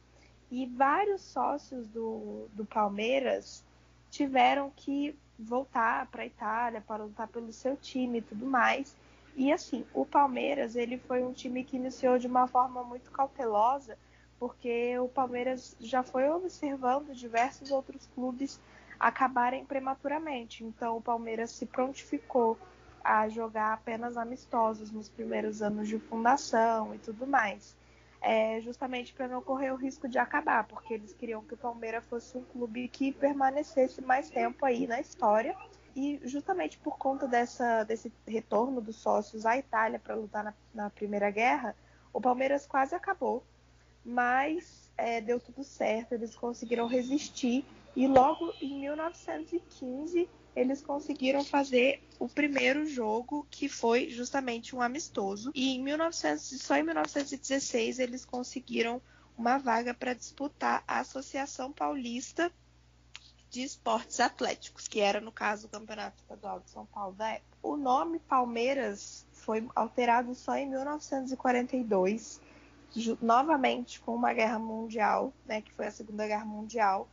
E 0.50 0.66
vários 0.66 1.22
sócios 1.22 1.88
do, 1.88 2.46
do 2.52 2.64
Palmeiras 2.64 3.64
tiveram 4.10 4.70
que 4.70 5.16
voltar 5.38 6.06
para 6.06 6.22
a 6.22 6.26
Itália 6.26 6.80
para 6.80 7.04
lutar 7.04 7.28
pelo 7.28 7.52
seu 7.52 7.76
time 7.76 8.18
e 8.18 8.22
tudo 8.22 8.46
mais. 8.46 8.96
E 9.34 9.52
assim, 9.52 9.84
o 9.92 10.06
Palmeiras 10.06 10.76
ele 10.76 10.98
foi 10.98 11.22
um 11.22 11.32
time 11.32 11.64
que 11.64 11.76
iniciou 11.76 12.18
de 12.18 12.26
uma 12.26 12.46
forma 12.46 12.82
muito 12.84 13.10
cautelosa, 13.10 13.98
porque 14.38 14.98
o 14.98 15.08
Palmeiras 15.08 15.76
já 15.80 16.02
foi 16.02 16.28
observando 16.28 17.14
diversos 17.14 17.70
outros 17.70 18.06
clubes 18.14 18.60
acabarem 18.98 19.64
prematuramente. 19.64 20.64
Então 20.64 20.96
o 20.96 21.02
Palmeiras 21.02 21.50
se 21.50 21.66
prontificou 21.66 22.56
a 23.04 23.28
jogar 23.28 23.74
apenas 23.74 24.16
amistosos 24.16 24.90
nos 24.90 25.08
primeiros 25.08 25.60
anos 25.60 25.88
de 25.88 25.98
fundação 25.98 26.94
e 26.94 26.98
tudo 26.98 27.26
mais 27.26 27.76
é, 28.20 28.60
justamente 28.60 29.12
para 29.12 29.28
não 29.28 29.42
correr 29.42 29.70
o 29.70 29.76
risco 29.76 30.08
de 30.08 30.18
acabar, 30.18 30.64
porque 30.64 30.94
eles 30.94 31.12
queriam 31.12 31.42
que 31.42 31.54
o 31.54 31.56
Palmeiras 31.56 32.04
fosse 32.06 32.36
um 32.36 32.44
clube 32.44 32.88
que 32.88 33.12
permanecesse 33.12 34.00
mais 34.02 34.30
tempo 34.30 34.64
aí 34.64 34.86
na 34.86 35.00
história. 35.00 35.56
E 35.94 36.20
justamente 36.24 36.76
por 36.78 36.98
conta 36.98 37.26
dessa, 37.26 37.82
desse 37.84 38.12
retorno 38.26 38.82
dos 38.82 38.96
sócios 38.96 39.46
à 39.46 39.56
Itália 39.56 39.98
para 39.98 40.14
lutar 40.14 40.44
na, 40.44 40.54
na, 40.74 40.90
Primeira 40.90 41.30
Guerra, 41.30 41.74
o 42.12 42.20
Palmeiras 42.20 42.66
quase 42.66 42.94
acabou, 42.94 43.42
mas 44.04 44.90
é, 44.96 45.22
deu 45.22 45.40
tudo 45.40 45.64
certo, 45.64 46.12
eles 46.12 46.36
conseguiram 46.36 46.86
resistir 46.86 47.64
e 47.94 48.06
logo 48.06 48.52
em 48.60 48.80
1915 48.80 50.28
eles 50.56 50.80
conseguiram 50.80 51.44
fazer 51.44 52.02
o 52.18 52.26
primeiro 52.26 52.86
jogo, 52.86 53.46
que 53.50 53.68
foi 53.68 54.08
justamente 54.08 54.74
um 54.74 54.80
amistoso. 54.80 55.52
E 55.54 55.76
em 55.76 55.82
1900, 55.82 56.62
só 56.62 56.76
em 56.76 56.82
1916 56.82 57.98
eles 57.98 58.24
conseguiram 58.24 59.00
uma 59.36 59.58
vaga 59.58 59.92
para 59.92 60.14
disputar 60.14 60.82
a 60.88 61.00
Associação 61.00 61.70
Paulista 61.70 62.50
de 63.50 63.62
Esportes 63.62 64.18
Atléticos, 64.18 64.88
que 64.88 64.98
era, 64.98 65.20
no 65.20 65.30
caso, 65.30 65.66
o 65.66 65.70
Campeonato 65.70 66.16
Estadual 66.22 66.60
de 66.60 66.70
São 66.70 66.86
Paulo 66.86 67.14
da 67.14 67.28
época. 67.28 67.58
O 67.62 67.76
nome 67.76 68.18
Palmeiras 68.18 69.26
foi 69.32 69.68
alterado 69.74 70.34
só 70.34 70.56
em 70.56 70.68
1942, 70.70 72.40
novamente 73.20 74.00
com 74.00 74.14
uma 74.14 74.32
guerra 74.32 74.58
mundial, 74.58 75.34
né, 75.44 75.60
que 75.60 75.72
foi 75.72 75.86
a 75.86 75.90
Segunda 75.90 76.26
Guerra 76.26 76.46
Mundial, 76.46 77.06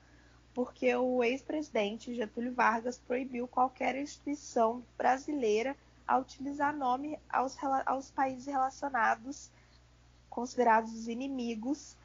porque 0.53 0.95
o 0.95 1.23
ex-presidente 1.23 2.13
Getúlio 2.13 2.53
Vargas 2.53 2.97
proibiu 2.97 3.47
qualquer 3.47 3.95
instituição 3.95 4.83
brasileira 4.97 5.75
a 6.07 6.17
utilizar 6.17 6.75
nome 6.75 7.17
aos, 7.29 7.57
aos 7.85 8.11
países 8.11 8.45
relacionados, 8.45 9.49
considerados 10.29 11.07
inimigos 11.07 11.95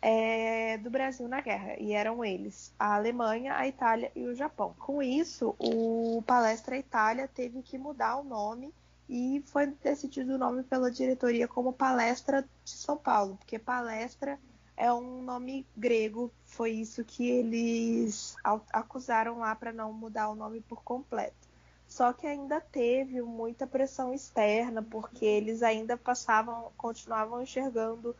é, 0.00 0.78
do 0.78 0.90
Brasil 0.90 1.28
na 1.28 1.40
guerra, 1.40 1.76
e 1.78 1.92
eram 1.92 2.24
eles 2.24 2.72
a 2.78 2.94
Alemanha, 2.94 3.56
a 3.56 3.66
Itália 3.66 4.12
e 4.14 4.26
o 4.26 4.34
Japão. 4.34 4.74
Com 4.78 5.02
isso, 5.02 5.54
o 5.58 6.22
Palestra 6.26 6.78
Itália 6.78 7.28
teve 7.28 7.62
que 7.62 7.76
mudar 7.76 8.16
o 8.16 8.24
nome 8.24 8.72
e 9.08 9.42
foi 9.46 9.66
decidido 9.66 10.34
o 10.34 10.38
nome 10.38 10.62
pela 10.62 10.90
diretoria 10.90 11.48
como 11.48 11.72
Palestra 11.72 12.42
de 12.42 12.70
São 12.70 12.96
Paulo, 12.96 13.36
porque 13.36 13.58
palestra 13.58 14.38
é 14.78 14.92
um 14.92 15.22
nome 15.22 15.66
grego, 15.76 16.32
foi 16.44 16.70
isso 16.70 17.04
que 17.04 17.28
eles 17.28 18.36
acusaram 18.72 19.40
lá 19.40 19.54
para 19.54 19.72
não 19.72 19.92
mudar 19.92 20.30
o 20.30 20.34
nome 20.34 20.60
por 20.60 20.82
completo. 20.82 21.48
Só 21.86 22.12
que 22.12 22.26
ainda 22.26 22.60
teve 22.60 23.20
muita 23.22 23.66
pressão 23.66 24.14
externa, 24.14 24.82
porque 24.82 25.24
eles 25.24 25.62
ainda 25.62 25.96
passavam, 25.96 26.70
continuavam 26.76 27.42
enxergando 27.42 28.14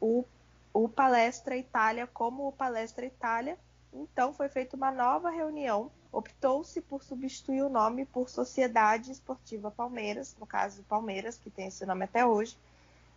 o 0.00 0.24
o 0.72 0.88
Palestra 0.88 1.56
Itália 1.56 2.06
como 2.06 2.46
o 2.46 2.52
Palestra 2.52 3.04
Itália. 3.04 3.58
Então 3.92 4.32
foi 4.32 4.48
feita 4.48 4.76
uma 4.76 4.92
nova 4.92 5.30
reunião. 5.30 5.90
Optou-se 6.12 6.80
por 6.80 7.02
substituir 7.02 7.62
o 7.62 7.68
nome 7.68 8.04
por 8.06 8.28
Sociedade 8.28 9.10
Esportiva 9.10 9.70
Palmeiras, 9.70 10.36
no 10.38 10.46
caso 10.46 10.82
Palmeiras, 10.84 11.36
que 11.36 11.50
tem 11.50 11.66
esse 11.66 11.84
nome 11.84 12.04
até 12.04 12.24
hoje. 12.24 12.56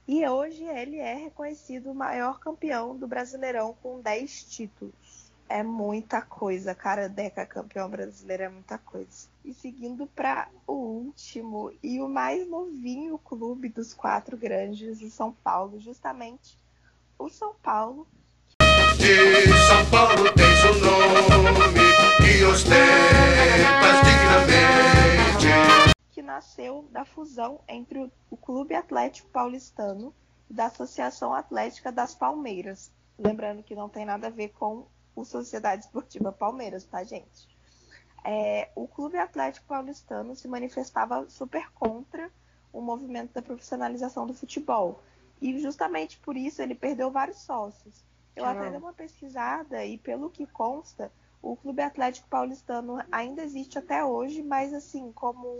E 0.07 0.27
hoje 0.27 0.63
ele 0.63 0.97
é 0.97 1.13
reconhecido 1.13 1.91
o 1.91 1.95
maior 1.95 2.39
campeão 2.39 2.97
do 2.97 3.07
Brasileirão 3.07 3.75
com 3.81 4.01
10 4.01 4.43
títulos. 4.45 5.31
É 5.47 5.63
muita 5.63 6.21
coisa, 6.21 6.73
cara. 6.73 7.09
Deca 7.09 7.45
campeão 7.45 7.89
brasileiro 7.89 8.43
é 8.43 8.49
muita 8.49 8.77
coisa. 8.77 9.27
E 9.43 9.53
seguindo 9.53 10.07
para 10.07 10.47
o 10.65 10.71
último 10.71 11.73
e 11.83 11.99
o 11.99 12.07
mais 12.07 12.47
novinho 12.47 13.17
clube 13.17 13.67
dos 13.67 13.93
quatro 13.93 14.37
grandes 14.37 14.97
de 14.97 15.11
São 15.11 15.33
Paulo, 15.33 15.77
justamente 15.77 16.57
o 17.19 17.27
São 17.27 17.53
Paulo. 17.61 18.07
De 18.97 19.47
São 19.67 19.89
Paulo 19.89 20.31
tens 20.33 20.63
o 20.63 20.73
nome 20.85 21.79
dignamente. 24.03 25.47
Que 26.11 26.21
nasceu 26.21 26.87
da 26.91 27.03
fusão 27.03 27.59
entre 27.67 28.09
o 28.29 28.30
Clube 28.51 28.75
Atlético 28.75 29.29
Paulistano 29.29 30.13
e 30.49 30.53
da 30.53 30.65
Associação 30.65 31.33
Atlética 31.33 31.89
das 31.89 32.13
Palmeiras. 32.13 32.91
Lembrando 33.17 33.63
que 33.63 33.73
não 33.73 33.87
tem 33.87 34.03
nada 34.03 34.27
a 34.27 34.29
ver 34.29 34.49
com 34.49 34.85
o 35.15 35.23
Sociedade 35.23 35.85
Esportiva 35.85 36.33
Palmeiras, 36.33 36.83
tá, 36.83 37.01
gente? 37.01 37.47
É, 38.25 38.69
o 38.75 38.89
Clube 38.89 39.15
Atlético 39.15 39.67
Paulistano 39.67 40.35
se 40.35 40.49
manifestava 40.49 41.25
super 41.29 41.71
contra 41.71 42.29
o 42.73 42.81
movimento 42.81 43.31
da 43.31 43.41
profissionalização 43.41 44.27
do 44.27 44.33
futebol 44.33 45.01
e 45.41 45.57
justamente 45.57 46.19
por 46.19 46.35
isso 46.35 46.61
ele 46.61 46.75
perdeu 46.75 47.09
vários 47.09 47.37
sócios. 47.37 48.03
Eu 48.35 48.43
até 48.43 48.69
dei 48.69 48.79
uma 48.79 48.91
pesquisada 48.91 49.85
e 49.85 49.97
pelo 49.97 50.29
que 50.29 50.45
consta, 50.45 51.09
o 51.41 51.55
Clube 51.55 51.81
Atlético 51.81 52.27
Paulistano 52.27 53.01
ainda 53.11 53.41
existe 53.41 53.79
até 53.79 54.03
hoje, 54.03 54.43
mas 54.43 54.73
assim, 54.73 55.11
como 55.13 55.57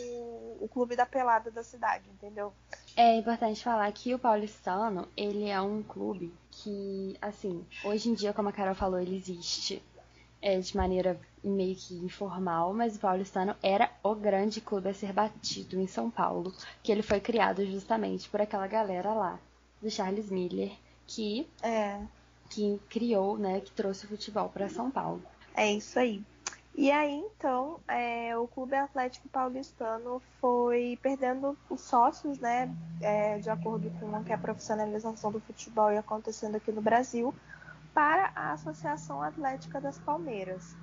o 0.59 0.67
clube 0.71 0.95
da 0.95 1.05
pelada 1.05 1.49
da 1.49 1.63
cidade, 1.63 2.07
entendeu? 2.09 2.53
É 2.95 3.15
importante 3.15 3.63
falar 3.63 3.91
que 3.91 4.13
o 4.13 4.19
Paulistano, 4.19 5.07
ele 5.15 5.47
é 5.47 5.59
um 5.61 5.81
clube 5.81 6.33
que, 6.49 7.15
assim, 7.21 7.65
hoje 7.83 8.09
em 8.09 8.13
dia, 8.13 8.33
como 8.33 8.49
a 8.49 8.51
Carol 8.51 8.75
falou, 8.75 8.99
ele 8.99 9.15
existe 9.15 9.81
é, 10.41 10.59
de 10.59 10.75
maneira 10.75 11.19
meio 11.43 11.75
que 11.75 11.95
informal, 11.95 12.73
mas 12.73 12.95
o 12.95 12.99
Paulistano 12.99 13.55
era 13.63 13.89
o 14.03 14.13
grande 14.13 14.59
clube 14.59 14.89
a 14.89 14.93
ser 14.93 15.13
batido 15.13 15.79
em 15.79 15.87
São 15.87 16.09
Paulo, 16.09 16.53
que 16.83 16.91
ele 16.91 17.01
foi 17.01 17.19
criado 17.19 17.65
justamente 17.65 18.29
por 18.29 18.41
aquela 18.41 18.67
galera 18.67 19.13
lá 19.13 19.39
do 19.81 19.89
Charles 19.89 20.29
Miller, 20.29 20.71
que 21.07 21.47
é 21.63 22.01
que 22.49 22.79
criou, 22.89 23.37
né, 23.37 23.61
que 23.61 23.71
trouxe 23.71 24.05
o 24.05 24.09
futebol 24.09 24.49
para 24.49 24.67
São 24.67 24.91
Paulo. 24.91 25.23
É 25.55 25.71
isso 25.71 25.97
aí. 25.97 26.21
E 26.73 26.89
aí, 26.89 27.13
então, 27.35 27.79
é, 27.87 28.35
o 28.37 28.47
Clube 28.47 28.75
Atlético 28.75 29.27
Paulistano 29.27 30.21
foi 30.39 30.97
perdendo 31.01 31.57
os 31.69 31.81
sócios, 31.81 32.39
né, 32.39 32.73
é, 33.01 33.39
de 33.39 33.49
acordo 33.49 33.91
com 33.99 34.23
que 34.23 34.31
a 34.31 34.37
profissionalização 34.37 35.31
do 35.31 35.41
futebol 35.41 35.91
ia 35.91 35.99
acontecendo 35.99 36.55
aqui 36.55 36.71
no 36.71 36.81
Brasil, 36.81 37.35
para 37.93 38.31
a 38.33 38.53
Associação 38.53 39.21
Atlética 39.21 39.81
das 39.81 39.99
Palmeiras. 39.99 40.75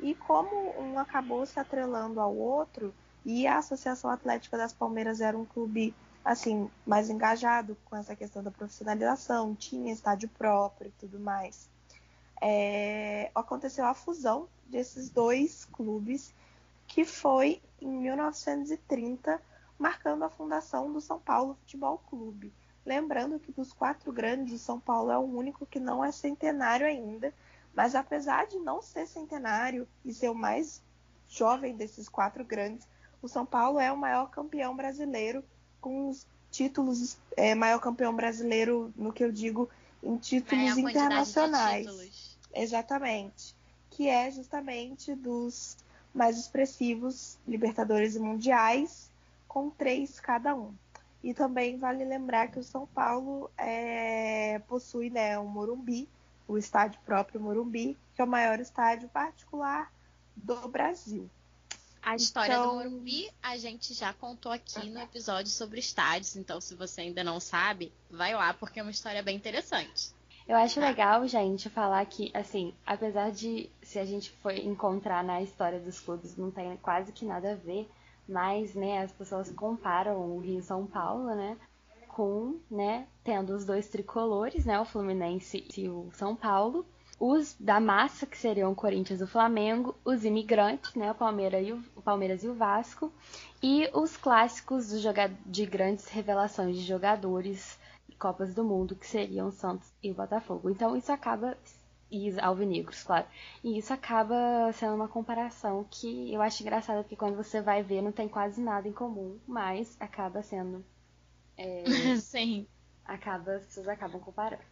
E 0.00 0.14
como 0.14 0.78
um 0.80 0.98
acabou 0.98 1.46
se 1.46 1.60
atrelando 1.60 2.20
ao 2.20 2.34
outro, 2.34 2.92
e 3.24 3.46
a 3.46 3.58
Associação 3.58 4.10
Atlética 4.10 4.56
das 4.56 4.72
Palmeiras 4.72 5.20
era 5.20 5.38
um 5.38 5.44
clube 5.44 5.94
assim, 6.24 6.68
mais 6.84 7.08
engajado 7.08 7.76
com 7.84 7.94
essa 7.94 8.16
questão 8.16 8.42
da 8.42 8.50
profissionalização, 8.50 9.54
tinha 9.54 9.92
estádio 9.92 10.28
próprio 10.28 10.88
e 10.88 10.92
tudo 11.00 11.20
mais. 11.20 11.70
É, 12.42 13.30
aconteceu 13.32 13.86
a 13.86 13.94
fusão 13.94 14.48
desses 14.68 15.10
dois 15.10 15.64
clubes, 15.66 16.34
que 16.86 17.04
foi 17.04 17.60
em 17.80 17.88
1930, 17.88 19.40
marcando 19.78 20.24
a 20.24 20.30
fundação 20.30 20.92
do 20.92 21.00
São 21.00 21.18
Paulo 21.18 21.54
Futebol 21.60 21.98
Clube. 22.08 22.52
Lembrando 22.84 23.38
que 23.40 23.52
dos 23.52 23.72
quatro 23.72 24.12
grandes, 24.12 24.54
o 24.54 24.58
São 24.58 24.78
Paulo 24.78 25.10
é 25.10 25.18
o 25.18 25.22
único 25.22 25.66
que 25.66 25.80
não 25.80 26.04
é 26.04 26.12
centenário 26.12 26.86
ainda, 26.86 27.34
mas 27.74 27.94
apesar 27.94 28.46
de 28.46 28.58
não 28.58 28.80
ser 28.80 29.06
centenário 29.06 29.88
e 30.04 30.14
ser 30.14 30.30
o 30.30 30.34
mais 30.34 30.82
jovem 31.28 31.76
desses 31.76 32.08
quatro 32.08 32.44
grandes, 32.44 32.86
o 33.20 33.28
São 33.28 33.44
Paulo 33.44 33.80
é 33.80 33.90
o 33.90 33.96
maior 33.96 34.30
campeão 34.30 34.76
brasileiro 34.76 35.44
com 35.80 36.08
os 36.08 36.26
títulos, 36.50 37.18
é, 37.36 37.54
maior 37.54 37.80
campeão 37.80 38.14
brasileiro, 38.14 38.92
no 38.96 39.12
que 39.12 39.24
eu 39.24 39.32
digo, 39.32 39.68
em 40.02 40.16
títulos 40.16 40.78
internacionais. 40.78 42.38
Exatamente. 42.54 43.55
Que 43.96 44.10
é 44.10 44.30
justamente 44.30 45.14
dos 45.14 45.78
mais 46.12 46.36
expressivos 46.36 47.38
Libertadores 47.48 48.14
e 48.14 48.18
Mundiais, 48.18 49.10
com 49.48 49.70
três 49.70 50.20
cada 50.20 50.54
um. 50.54 50.74
E 51.24 51.32
também 51.32 51.78
vale 51.78 52.04
lembrar 52.04 52.48
que 52.48 52.58
o 52.58 52.62
São 52.62 52.86
Paulo 52.86 53.50
é, 53.56 54.58
possui 54.68 55.08
né, 55.08 55.38
o 55.38 55.46
Morumbi, 55.46 56.06
o 56.46 56.58
estádio 56.58 57.00
próprio 57.06 57.40
Morumbi, 57.40 57.96
que 58.14 58.20
é 58.20 58.24
o 58.24 58.28
maior 58.28 58.60
estádio 58.60 59.08
particular 59.08 59.90
do 60.36 60.68
Brasil. 60.68 61.30
A 62.02 62.16
história 62.16 62.52
então... 62.52 62.68
do 62.68 62.74
Morumbi 62.74 63.30
a 63.42 63.56
gente 63.56 63.94
já 63.94 64.12
contou 64.12 64.52
aqui 64.52 64.90
no 64.90 65.00
episódio 65.00 65.50
sobre 65.50 65.80
estádios, 65.80 66.36
então 66.36 66.60
se 66.60 66.74
você 66.74 67.00
ainda 67.00 67.24
não 67.24 67.40
sabe, 67.40 67.90
vai 68.10 68.34
lá 68.34 68.52
porque 68.52 68.78
é 68.78 68.82
uma 68.82 68.92
história 68.92 69.22
bem 69.22 69.36
interessante. 69.36 70.14
Eu 70.48 70.56
acho 70.56 70.78
legal, 70.78 71.26
gente, 71.26 71.68
falar 71.68 72.06
que, 72.06 72.30
assim, 72.32 72.72
apesar 72.86 73.32
de 73.32 73.68
se 73.82 73.98
a 73.98 74.04
gente 74.04 74.30
for 74.30 74.52
encontrar 74.52 75.24
na 75.24 75.42
história 75.42 75.80
dos 75.80 75.98
clubes, 75.98 76.36
não 76.36 76.52
tem 76.52 76.76
quase 76.76 77.10
que 77.10 77.24
nada 77.24 77.52
a 77.52 77.56
ver, 77.56 77.88
mas, 78.28 78.72
né, 78.72 79.02
as 79.02 79.10
pessoas 79.10 79.50
comparam 79.50 80.20
o 80.20 80.38
Rio 80.38 80.62
São 80.62 80.86
Paulo, 80.86 81.34
né, 81.34 81.56
com, 82.06 82.60
né, 82.70 83.08
tendo 83.24 83.54
os 83.54 83.64
dois 83.64 83.88
tricolores, 83.88 84.64
né, 84.64 84.78
o 84.78 84.84
Fluminense 84.84 85.66
e 85.76 85.88
o 85.88 86.10
São 86.12 86.36
Paulo, 86.36 86.86
os 87.18 87.56
da 87.58 87.80
massa, 87.80 88.24
que 88.24 88.38
seriam 88.38 88.70
o 88.70 88.76
Corinthians 88.76 89.20
e 89.20 89.24
o 89.24 89.28
Flamengo, 89.28 89.96
os 90.04 90.24
imigrantes, 90.24 90.94
né, 90.94 91.10
o 91.10 91.14
Palmeiras 91.14 91.66
e 91.66 91.72
o, 91.72 91.82
o 91.96 92.02
Palmeiras 92.02 92.44
e 92.44 92.48
o 92.48 92.54
Vasco, 92.54 93.12
e 93.60 93.90
os 93.92 94.16
clássicos 94.16 94.92
de 95.44 95.66
grandes 95.66 96.06
revelações 96.06 96.76
de 96.76 96.84
jogadores 96.84 97.76
Copas 98.18 98.54
do 98.54 98.64
Mundo, 98.64 98.96
que 98.96 99.06
seriam 99.06 99.50
Santos 99.50 99.92
e 100.02 100.12
Botafogo. 100.12 100.70
Então 100.70 100.96
isso 100.96 101.12
acaba 101.12 101.56
e 102.10 102.38
alvinegros, 102.40 103.02
claro. 103.02 103.26
E 103.62 103.78
isso 103.78 103.92
acaba 103.92 104.72
sendo 104.72 104.94
uma 104.94 105.08
comparação 105.08 105.84
que 105.90 106.32
eu 106.32 106.40
acho 106.40 106.62
engraçada, 106.62 107.02
porque 107.02 107.16
quando 107.16 107.36
você 107.36 107.60
vai 107.60 107.82
ver 107.82 108.02
não 108.02 108.12
tem 108.12 108.28
quase 108.28 108.60
nada 108.60 108.88
em 108.88 108.92
comum, 108.92 109.38
mas 109.46 109.96
acaba 110.00 110.42
sendo. 110.42 110.84
É, 111.56 111.84
Sim. 112.20 112.66
Acaba, 113.04 113.60
pessoas 113.60 113.88
acabam 113.88 114.20
comparando. 114.20 114.62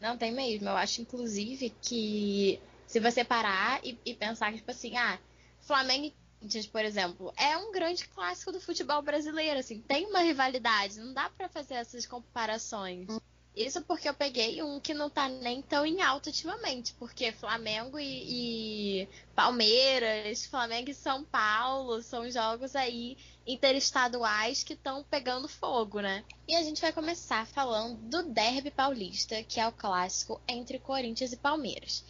Não, 0.00 0.18
tem 0.18 0.32
mesmo. 0.32 0.68
Eu 0.68 0.76
acho, 0.76 1.00
inclusive, 1.00 1.70
que 1.80 2.60
se 2.86 3.00
você 3.00 3.24
parar 3.24 3.80
e, 3.84 3.98
e 4.04 4.14
pensar 4.14 4.50
que, 4.50 4.58
tipo 4.58 4.70
assim, 4.70 4.96
ah, 4.96 5.18
Flamengo 5.60 6.06
e 6.06 6.14
Corinthians, 6.44 6.66
por 6.66 6.84
exemplo, 6.84 7.32
é 7.38 7.56
um 7.56 7.72
grande 7.72 8.06
clássico 8.08 8.52
do 8.52 8.60
futebol 8.60 9.00
brasileiro, 9.00 9.58
assim, 9.58 9.80
tem 9.80 10.06
uma 10.06 10.20
rivalidade, 10.20 11.00
não 11.00 11.14
dá 11.14 11.30
para 11.30 11.48
fazer 11.48 11.74
essas 11.74 12.06
comparações. 12.06 13.08
Isso 13.56 13.80
porque 13.82 14.08
eu 14.08 14.12
peguei 14.12 14.62
um 14.62 14.78
que 14.78 14.92
não 14.92 15.08
tá 15.08 15.26
nem 15.26 15.62
tão 15.62 15.86
em 15.86 16.02
alta 16.02 16.28
ultimamente, 16.28 16.92
porque 16.98 17.32
Flamengo 17.32 17.98
e, 17.98 19.04
e, 19.04 19.08
Palmeiras, 19.34 20.44
Flamengo 20.44 20.90
e 20.90 20.94
São 20.94 21.24
Paulo 21.24 22.02
são 22.02 22.30
jogos 22.30 22.76
aí 22.76 23.16
interestaduais 23.46 24.62
que 24.62 24.74
estão 24.74 25.04
pegando 25.04 25.48
fogo, 25.48 26.00
né? 26.00 26.24
E 26.46 26.56
a 26.56 26.62
gente 26.62 26.80
vai 26.80 26.92
começar 26.92 27.46
falando 27.46 27.96
do 27.96 28.24
Derby 28.24 28.70
Paulista, 28.70 29.42
que 29.44 29.60
é 29.60 29.66
o 29.66 29.72
clássico 29.72 30.40
entre 30.46 30.78
Corinthians 30.78 31.32
e 31.32 31.36
Palmeiras. 31.36 32.04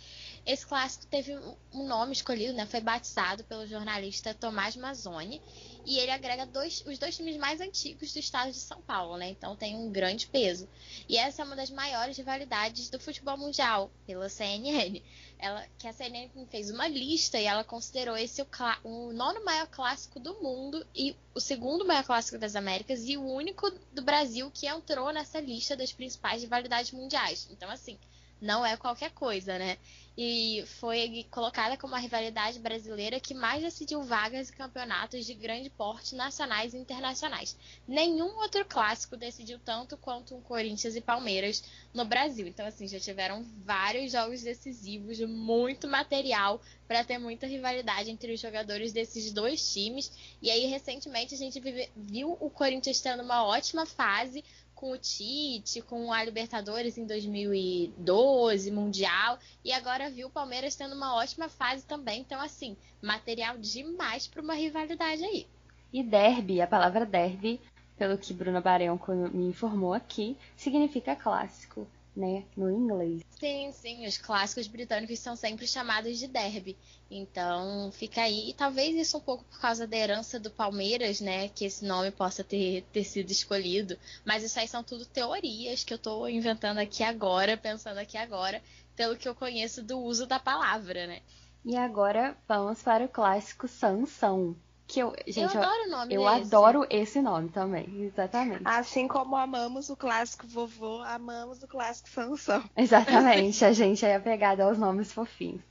Esse 0.46 0.66
clássico 0.66 1.06
teve 1.06 1.34
um 1.72 1.86
nome 1.86 2.12
escolhido, 2.12 2.52
né? 2.52 2.66
Foi 2.66 2.80
batizado 2.80 3.42
pelo 3.44 3.66
jornalista 3.66 4.34
Tomás 4.34 4.76
Mazzoni. 4.76 5.40
E 5.86 5.98
ele 5.98 6.10
agrega 6.10 6.44
dois, 6.44 6.84
os 6.86 6.98
dois 6.98 7.16
times 7.16 7.36
mais 7.38 7.60
antigos 7.60 8.12
do 8.12 8.18
estado 8.18 8.50
de 8.50 8.58
São 8.58 8.82
Paulo, 8.82 9.16
né? 9.16 9.30
Então 9.30 9.56
tem 9.56 9.74
um 9.74 9.90
grande 9.90 10.26
peso. 10.26 10.68
E 11.08 11.16
essa 11.16 11.40
é 11.40 11.44
uma 11.44 11.56
das 11.56 11.70
maiores 11.70 12.16
rivalidades 12.16 12.90
do 12.90 13.00
futebol 13.00 13.38
mundial, 13.38 13.90
pela 14.06 14.28
CNN. 14.28 15.02
Ela, 15.38 15.66
que 15.78 15.88
a 15.88 15.92
CNN 15.92 16.30
fez 16.50 16.70
uma 16.70 16.88
lista 16.88 17.38
e 17.38 17.44
ela 17.44 17.64
considerou 17.64 18.16
esse 18.16 18.42
o, 18.42 18.46
o 18.82 19.12
nono 19.12 19.42
maior 19.44 19.66
clássico 19.66 20.20
do 20.20 20.34
mundo 20.42 20.86
e 20.94 21.16
o 21.34 21.40
segundo 21.40 21.86
maior 21.86 22.04
clássico 22.04 22.38
das 22.38 22.54
Américas 22.54 23.04
e 23.04 23.16
o 23.16 23.24
único 23.24 23.70
do 23.92 24.02
Brasil 24.02 24.50
que 24.50 24.66
entrou 24.66 25.10
nessa 25.10 25.40
lista 25.40 25.74
das 25.74 25.92
principais 25.92 26.42
rivalidades 26.42 26.92
mundiais. 26.92 27.48
Então, 27.50 27.70
assim, 27.70 27.98
não 28.40 28.64
é 28.64 28.76
qualquer 28.76 29.10
coisa, 29.10 29.58
né? 29.58 29.78
E 30.16 30.62
foi 30.78 31.26
colocada 31.28 31.76
como 31.76 31.94
a 31.94 31.98
rivalidade 31.98 32.60
brasileira 32.60 33.18
que 33.18 33.34
mais 33.34 33.62
decidiu 33.62 34.02
vagas 34.04 34.48
e 34.48 34.52
campeonatos 34.52 35.26
de 35.26 35.34
grande 35.34 35.68
porte 35.70 36.14
nacionais 36.14 36.72
e 36.72 36.76
internacionais. 36.76 37.56
Nenhum 37.86 38.36
outro 38.36 38.64
clássico 38.64 39.16
decidiu 39.16 39.58
tanto 39.58 39.96
quanto 39.96 40.36
um 40.36 40.40
Corinthians 40.40 40.94
e 40.94 41.00
Palmeiras 41.00 41.64
no 41.92 42.04
Brasil. 42.04 42.46
Então, 42.46 42.64
assim, 42.64 42.86
já 42.86 43.00
tiveram 43.00 43.44
vários 43.64 44.12
jogos 44.12 44.42
decisivos, 44.42 45.18
muito 45.20 45.88
material 45.88 46.62
para 46.86 47.02
ter 47.02 47.18
muita 47.18 47.46
rivalidade 47.46 48.10
entre 48.10 48.32
os 48.32 48.40
jogadores 48.40 48.92
desses 48.92 49.32
dois 49.32 49.72
times. 49.72 50.12
E 50.40 50.48
aí, 50.48 50.66
recentemente, 50.66 51.34
a 51.34 51.38
gente 51.38 51.60
viu 51.96 52.36
o 52.40 52.48
Corinthians 52.50 53.00
tendo 53.00 53.22
uma 53.22 53.44
ótima 53.44 53.84
fase 53.84 54.44
com 54.84 54.90
o 54.90 54.98
Tite, 54.98 55.80
com 55.80 56.12
a 56.12 56.22
Libertadores 56.22 56.98
em 56.98 57.06
2012, 57.06 58.70
Mundial, 58.70 59.38
e 59.64 59.72
agora 59.72 60.10
viu 60.10 60.26
o 60.26 60.30
Palmeiras 60.30 60.76
tendo 60.76 60.94
uma 60.94 61.14
ótima 61.14 61.48
fase 61.48 61.86
também. 61.86 62.20
Então, 62.20 62.38
assim, 62.38 62.76
material 63.00 63.56
demais 63.56 64.26
para 64.26 64.42
uma 64.42 64.52
rivalidade 64.52 65.24
aí. 65.24 65.46
E 65.90 66.02
derby, 66.02 66.60
a 66.60 66.66
palavra 66.66 67.06
derby, 67.06 67.58
pelo 67.96 68.18
que 68.18 68.34
Bruna 68.34 68.60
Barão 68.60 69.00
me 69.32 69.46
informou 69.48 69.94
aqui, 69.94 70.36
significa 70.54 71.16
clássico 71.16 71.86
né, 72.16 72.44
no 72.56 72.70
inglês. 72.70 73.22
Sim, 73.38 73.72
sim, 73.72 74.06
os 74.06 74.16
clássicos 74.16 74.66
britânicos 74.66 75.18
são 75.18 75.34
sempre 75.34 75.66
chamados 75.66 76.18
de 76.18 76.28
derby. 76.28 76.76
Então, 77.10 77.90
fica 77.92 78.22
aí. 78.22 78.50
E 78.50 78.54
talvez 78.54 78.96
isso 78.96 79.18
um 79.18 79.20
pouco 79.20 79.44
por 79.44 79.60
causa 79.60 79.86
da 79.86 79.96
herança 79.96 80.38
do 80.38 80.50
Palmeiras, 80.50 81.20
né, 81.20 81.48
que 81.48 81.64
esse 81.64 81.84
nome 81.84 82.10
possa 82.10 82.44
ter, 82.44 82.82
ter 82.92 83.04
sido 83.04 83.30
escolhido. 83.30 83.98
Mas 84.24 84.42
isso 84.42 84.58
aí 84.58 84.68
são 84.68 84.82
tudo 84.82 85.04
teorias 85.04 85.84
que 85.84 85.92
eu 85.92 85.96
estou 85.96 86.28
inventando 86.28 86.78
aqui 86.78 87.02
agora, 87.02 87.56
pensando 87.56 87.98
aqui 87.98 88.16
agora, 88.16 88.62
pelo 88.96 89.16
que 89.16 89.28
eu 89.28 89.34
conheço 89.34 89.82
do 89.82 89.98
uso 89.98 90.26
da 90.26 90.38
palavra, 90.38 91.06
né? 91.06 91.20
E 91.64 91.76
agora 91.76 92.36
vamos 92.46 92.82
para 92.82 93.04
o 93.04 93.08
clássico 93.08 93.66
Sansão, 93.66 94.54
que 94.86 95.00
eu, 95.00 95.14
gente, 95.26 95.54
eu 95.56 95.62
adoro 95.62 95.84
o 95.86 95.90
nome 95.90 96.14
Eu 96.14 96.24
desse. 96.24 96.54
adoro 96.54 96.86
esse 96.90 97.20
nome 97.22 97.48
também, 97.48 98.02
exatamente. 98.02 98.62
Assim 98.64 99.08
como 99.08 99.36
amamos 99.36 99.88
o 99.88 99.96
clássico 99.96 100.46
vovô, 100.46 101.02
amamos 101.02 101.62
o 101.62 101.68
clássico 101.68 102.08
Sansão. 102.08 102.62
Exatamente, 102.76 103.64
a 103.64 103.72
gente 103.72 104.04
é 104.04 104.16
apegado 104.16 104.60
aos 104.60 104.78
nomes 104.78 105.12
fofinhos. 105.12 105.62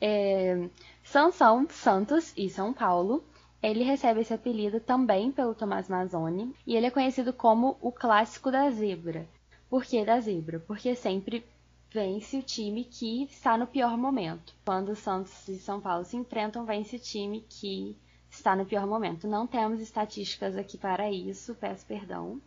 É, 0.00 0.68
Sansão 1.04 1.66
Santos 1.70 2.32
e 2.36 2.50
São 2.50 2.72
Paulo. 2.72 3.24
Ele 3.62 3.82
recebe 3.82 4.20
esse 4.20 4.34
apelido 4.34 4.78
também 4.78 5.32
pelo 5.32 5.54
Tomás 5.54 5.88
Mazzoni 5.88 6.54
e 6.66 6.76
ele 6.76 6.86
é 6.86 6.90
conhecido 6.90 7.32
como 7.32 7.76
o 7.80 7.90
clássico 7.90 8.50
da 8.50 8.70
zebra. 8.70 9.26
Por 9.68 9.84
que 9.84 10.04
da 10.04 10.20
zebra? 10.20 10.60
Porque 10.60 10.94
sempre 10.94 11.44
vence 11.90 12.36
o 12.36 12.42
time 12.42 12.84
que 12.84 13.24
está 13.24 13.56
no 13.56 13.66
pior 13.66 13.96
momento. 13.96 14.54
Quando 14.64 14.94
Santos 14.94 15.48
e 15.48 15.58
São 15.58 15.80
Paulo 15.80 16.04
se 16.04 16.16
enfrentam, 16.16 16.64
vence 16.64 16.96
o 16.96 17.00
time 17.00 17.44
que 17.48 17.96
está 18.36 18.54
no 18.54 18.64
pior 18.64 18.86
momento. 18.86 19.26
Não 19.26 19.46
temos 19.46 19.80
estatísticas 19.80 20.56
aqui 20.56 20.78
para 20.78 21.10
isso, 21.10 21.54
peço 21.54 21.84
perdão, 21.86 22.40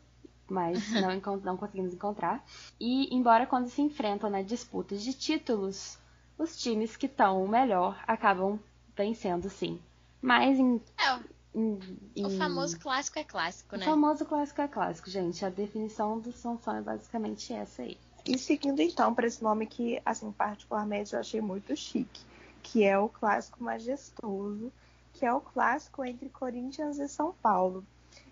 mas 0.47 0.80
não, 0.93 1.38
não 1.38 1.58
conseguimos 1.58 1.93
encontrar. 1.93 2.43
E, 2.80 3.13
embora 3.13 3.45
quando 3.45 3.69
se 3.69 3.82
enfrentam 3.82 4.30
na 4.30 4.41
disputa 4.41 4.95
de 4.95 5.13
títulos, 5.13 5.97
os 6.38 6.56
times 6.58 6.95
que 6.95 7.06
estão 7.06 7.47
melhor 7.47 8.02
acabam 8.08 8.60
vencendo, 8.95 9.49
sim. 9.49 9.80
Mas 10.21 10.60
em. 10.60 10.82
É, 10.97 11.19
em, 11.54 11.80
em... 12.15 12.25
O 12.25 12.38
famoso 12.38 12.80
clássico 12.80 13.19
é 13.19 13.23
clássico, 13.23 13.75
né? 13.75 13.86
O 13.86 13.89
famoso 13.89 14.25
clássico 14.25 14.62
é 14.62 14.67
clássico, 14.67 15.10
gente. 15.10 15.43
A 15.45 15.49
definição 15.49 16.19
do 16.19 16.32
Sansão 16.32 16.75
é 16.75 16.82
basicamente 16.82 17.54
essa 17.54 17.82
aí. 17.82 17.97
E 18.25 18.38
seguindo 18.38 18.82
então 18.82 19.13
para 19.13 19.25
esse 19.25 19.41
nome 19.41 19.65
que, 19.65 20.02
assim, 20.06 20.32
particularmente 20.32 21.13
eu 21.13 21.19
achei 21.19 21.41
muito 21.41 21.75
chique, 21.75 22.21
que 22.62 22.84
é 22.84 22.99
o 22.99 23.10
clássico 23.10 23.63
majestoso 23.63 24.71
que 25.19 25.25
é 25.25 25.34
o 25.34 25.41
clássico 25.41 26.05
entre 26.05 26.29
Corinthians 26.29 26.97
e 26.97 27.10
São 27.10 27.34
Paulo. 27.41 27.86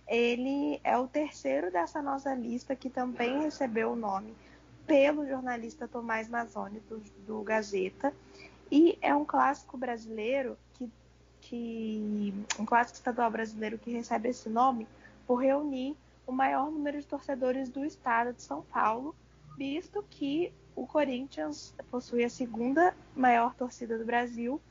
Ele 0.07 0.79
é 0.85 0.97
o 0.97 1.05
terceiro 1.05 1.69
dessa 1.69 2.01
nossa 2.01 2.33
lista 2.33 2.77
que 2.77 2.89
também 2.89 3.41
recebeu 3.41 3.91
o 3.91 3.95
nome 3.95 4.33
pelo 4.85 5.27
jornalista 5.27 5.85
Tomás 5.85 6.29
Mazzoni, 6.29 6.79
do, 6.87 6.99
do 7.25 7.43
Gazeta. 7.43 8.13
E 8.71 8.97
é 9.01 9.13
um 9.13 9.25
clássico 9.25 9.77
brasileiro 9.77 10.57
que, 10.75 10.89
que. 11.41 12.33
um 12.57 12.65
clássico 12.65 12.99
estadual 12.99 13.29
brasileiro 13.29 13.77
que 13.77 13.91
recebe 13.91 14.29
esse 14.29 14.47
nome 14.47 14.87
por 15.27 15.41
reunir 15.41 15.93
o 16.25 16.31
maior 16.31 16.71
número 16.71 17.01
de 17.01 17.05
torcedores 17.05 17.67
do 17.67 17.83
estado 17.83 18.31
de 18.31 18.41
São 18.41 18.61
Paulo, 18.61 19.13
visto 19.57 20.05
que 20.09 20.53
o 20.73 20.87
Corinthians 20.87 21.75
possui 21.91 22.23
a 22.23 22.29
segunda 22.29 22.95
maior 23.13 23.53
torcida 23.55 23.97
do 23.97 24.05
Brasil 24.05 24.61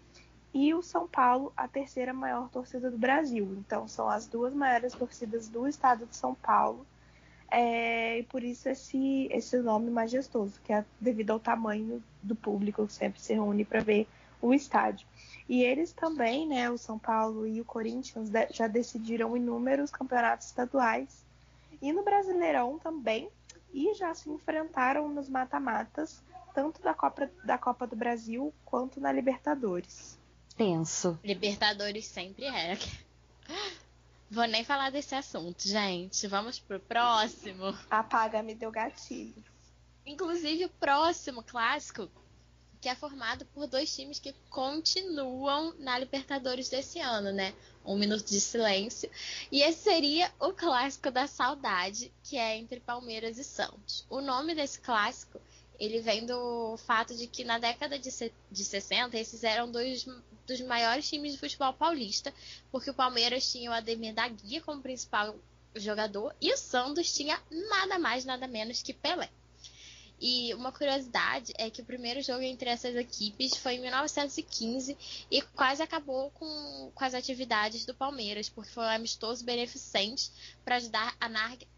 e 0.52 0.72
o 0.72 0.82
São 0.82 1.06
Paulo, 1.06 1.52
a 1.56 1.68
terceira 1.68 2.12
maior 2.12 2.48
torcida 2.48 2.90
do 2.90 2.96
Brasil. 2.96 3.56
Então, 3.58 3.86
são 3.86 4.08
as 4.08 4.26
duas 4.26 4.54
maiores 4.54 4.94
torcidas 4.94 5.48
do 5.48 5.66
estado 5.68 6.06
de 6.06 6.16
São 6.16 6.34
Paulo. 6.34 6.86
É, 7.50 8.18
e 8.18 8.22
por 8.24 8.42
isso 8.42 8.68
esse, 8.68 9.28
esse 9.30 9.58
nome 9.58 9.90
majestoso, 9.90 10.58
que 10.64 10.72
é 10.72 10.84
devido 11.00 11.30
ao 11.30 11.38
tamanho 11.38 12.02
do 12.22 12.34
público 12.34 12.86
que 12.86 12.92
sempre 12.92 13.20
se 13.20 13.34
reúne 13.34 13.64
para 13.64 13.80
ver 13.80 14.08
o 14.40 14.52
estádio. 14.52 15.06
E 15.48 15.62
eles 15.62 15.92
também, 15.92 16.48
né, 16.48 16.70
o 16.70 16.78
São 16.78 16.98
Paulo 16.98 17.46
e 17.46 17.60
o 17.60 17.64
Corinthians, 17.64 18.30
já 18.50 18.66
decidiram 18.66 19.36
inúmeros 19.36 19.90
campeonatos 19.90 20.46
estaduais. 20.46 21.24
E 21.80 21.92
no 21.92 22.02
Brasileirão 22.02 22.78
também, 22.78 23.28
e 23.72 23.94
já 23.94 24.14
se 24.14 24.30
enfrentaram 24.30 25.08
nos 25.08 25.28
mata-matas, 25.28 26.22
tanto 26.54 26.80
da 26.80 26.94
Copa, 26.94 27.30
da 27.44 27.58
Copa 27.58 27.86
do 27.86 27.94
Brasil 27.94 28.52
quanto 28.64 28.98
na 28.98 29.12
Libertadores 29.12 30.15
tenso. 30.56 31.18
Libertadores 31.22 32.06
sempre 32.06 32.46
é. 32.46 32.78
Vou 34.28 34.46
nem 34.46 34.64
falar 34.64 34.90
desse 34.90 35.14
assunto, 35.14 35.68
gente. 35.68 36.26
Vamos 36.26 36.58
pro 36.58 36.80
próximo. 36.80 37.76
Apaga, 37.88 38.42
me 38.42 38.54
deu 38.54 38.72
gatilho. 38.72 39.44
Inclusive 40.04 40.64
o 40.64 40.68
próximo 40.68 41.42
clássico, 41.42 42.10
que 42.80 42.88
é 42.88 42.94
formado 42.94 43.44
por 43.46 43.66
dois 43.66 43.94
times 43.94 44.18
que 44.18 44.34
continuam 44.50 45.74
na 45.78 45.98
Libertadores 45.98 46.68
desse 46.68 46.98
ano, 46.98 47.32
né? 47.32 47.54
Um 47.84 47.96
minuto 47.96 48.24
de 48.24 48.40
silêncio. 48.40 49.08
E 49.50 49.62
esse 49.62 49.84
seria 49.84 50.32
o 50.40 50.52
clássico 50.52 51.10
da 51.10 51.28
saudade, 51.28 52.12
que 52.24 52.36
é 52.36 52.56
entre 52.56 52.80
Palmeiras 52.80 53.38
e 53.38 53.44
Santos. 53.44 54.04
O 54.10 54.20
nome 54.20 54.54
desse 54.54 54.80
clássico 54.80 55.40
ele 55.78 56.00
vem 56.00 56.24
do 56.24 56.76
fato 56.78 57.14
de 57.14 57.26
que 57.26 57.44
na 57.44 57.58
década 57.58 57.98
de, 57.98 58.10
de 58.50 58.64
60 58.64 59.16
esses 59.18 59.44
eram 59.44 59.70
dois 59.70 60.06
dos 60.46 60.60
maiores 60.60 61.08
times 61.08 61.32
de 61.32 61.38
futebol 61.38 61.72
paulista, 61.72 62.32
porque 62.70 62.90
o 62.90 62.94
Palmeiras 62.94 63.50
tinha 63.50 63.70
o 63.70 63.74
Ademir 63.74 64.14
da 64.14 64.28
Guia 64.28 64.62
como 64.62 64.80
principal 64.80 65.34
jogador 65.74 66.34
e 66.40 66.52
o 66.52 66.56
Santos 66.56 67.12
tinha 67.12 67.40
nada 67.50 67.98
mais, 67.98 68.24
nada 68.24 68.46
menos 68.46 68.82
que 68.82 68.94
Pelé. 68.94 69.28
E 70.18 70.54
uma 70.54 70.72
curiosidade 70.72 71.52
é 71.58 71.68
que 71.68 71.82
o 71.82 71.84
primeiro 71.84 72.22
jogo 72.22 72.42
entre 72.42 72.70
essas 72.70 72.94
equipes 72.96 73.56
foi 73.56 73.74
em 73.74 73.80
1915 73.80 74.96
e 75.30 75.42
quase 75.42 75.82
acabou 75.82 76.30
com, 76.30 76.90
com 76.94 77.04
as 77.04 77.12
atividades 77.12 77.84
do 77.84 77.94
Palmeiras, 77.94 78.48
porque 78.48 78.70
foi 78.70 78.84
um 78.84 78.88
amistoso 78.88 79.44
beneficente 79.44 80.30
para 80.64 80.76
ajudar 80.76 81.14
a 81.20 81.28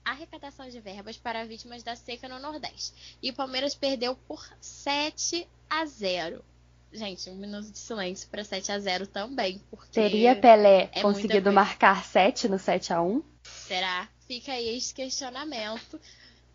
arrecadação 0.04 0.68
de 0.68 0.78
verbas 0.80 1.16
para 1.16 1.44
vítimas 1.44 1.82
da 1.82 1.96
seca 1.96 2.28
no 2.28 2.38
Nordeste. 2.38 3.18
E 3.20 3.30
o 3.30 3.34
Palmeiras 3.34 3.74
perdeu 3.74 4.14
por 4.14 4.48
7 4.60 5.48
a 5.68 5.84
0. 5.84 6.44
Gente, 6.92 7.28
um 7.28 7.34
minuto 7.34 7.70
de 7.70 7.78
silêncio 7.78 8.28
para 8.30 8.44
7 8.44 8.72
a 8.72 8.78
0 8.78 9.06
também. 9.08 9.60
Porque 9.70 9.92
Teria 9.92 10.34
Pelé 10.34 10.88
é 10.92 11.02
conseguido 11.02 11.52
marcar 11.52 12.04
7 12.04 12.48
no 12.48 12.58
7 12.58 12.92
a 12.92 13.02
1 13.02 13.22
Será? 13.42 14.08
Fica 14.26 14.52
aí 14.52 14.76
esse 14.76 14.94
questionamento. 14.94 16.00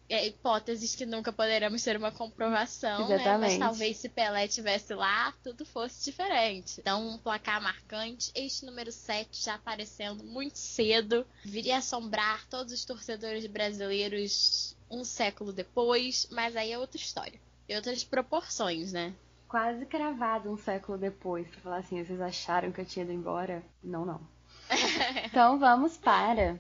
É, 0.10 0.28
hipóteses 0.28 0.96
que 0.96 1.06
nunca 1.06 1.32
poderemos 1.32 1.84
ter 1.84 1.98
uma 1.98 2.12
comprovação, 2.12 3.08
né? 3.08 3.38
Mas 3.38 3.58
talvez 3.58 3.98
se 3.98 4.10
Pelé 4.10 4.48
tivesse 4.48 4.94
lá, 4.94 5.34
tudo 5.44 5.66
fosse 5.66 6.06
diferente. 6.12 6.80
Então, 6.82 7.08
um 7.08 7.18
placar 7.18 7.62
marcante. 7.62 8.32
Este 8.36 8.66
número 8.66 8.92
7 8.92 9.44
já 9.44 9.56
aparecendo 9.56 10.24
muito 10.24 10.58
cedo. 10.58 11.26
Viria 11.44 11.78
assombrar 11.78 12.46
todos 12.48 12.74
os 12.74 12.86
torcedores 12.86 13.46
brasileiros 13.46 14.76
um 14.90 15.04
século 15.04 15.52
depois, 15.52 16.28
mas 16.32 16.56
aí 16.56 16.72
é 16.72 16.78
outra 16.78 16.98
história. 16.98 17.40
E 17.68 17.76
outras 17.76 18.04
proporções, 18.04 18.92
né? 18.92 19.14
Quase 19.48 19.86
cravado 19.86 20.52
um 20.52 20.58
século 20.58 20.98
depois, 20.98 21.48
pra 21.48 21.62
falar 21.62 21.78
assim, 21.78 22.04
vocês 22.04 22.20
acharam 22.20 22.72
que 22.72 22.82
eu 22.82 22.86
tinha 22.86 23.04
ido 23.04 23.14
embora? 23.14 23.64
Não, 23.84 24.06
não. 24.06 24.22
Então 25.26 25.58
vamos 25.60 25.98
para. 25.98 26.60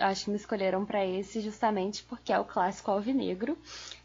Acho 0.00 0.24
que 0.26 0.30
me 0.30 0.36
escolheram 0.36 0.84
para 0.84 1.04
esse 1.04 1.40
justamente 1.40 2.04
porque 2.04 2.32
é 2.32 2.38
o 2.38 2.44
clássico 2.44 2.90
alvinegro. 2.90 3.58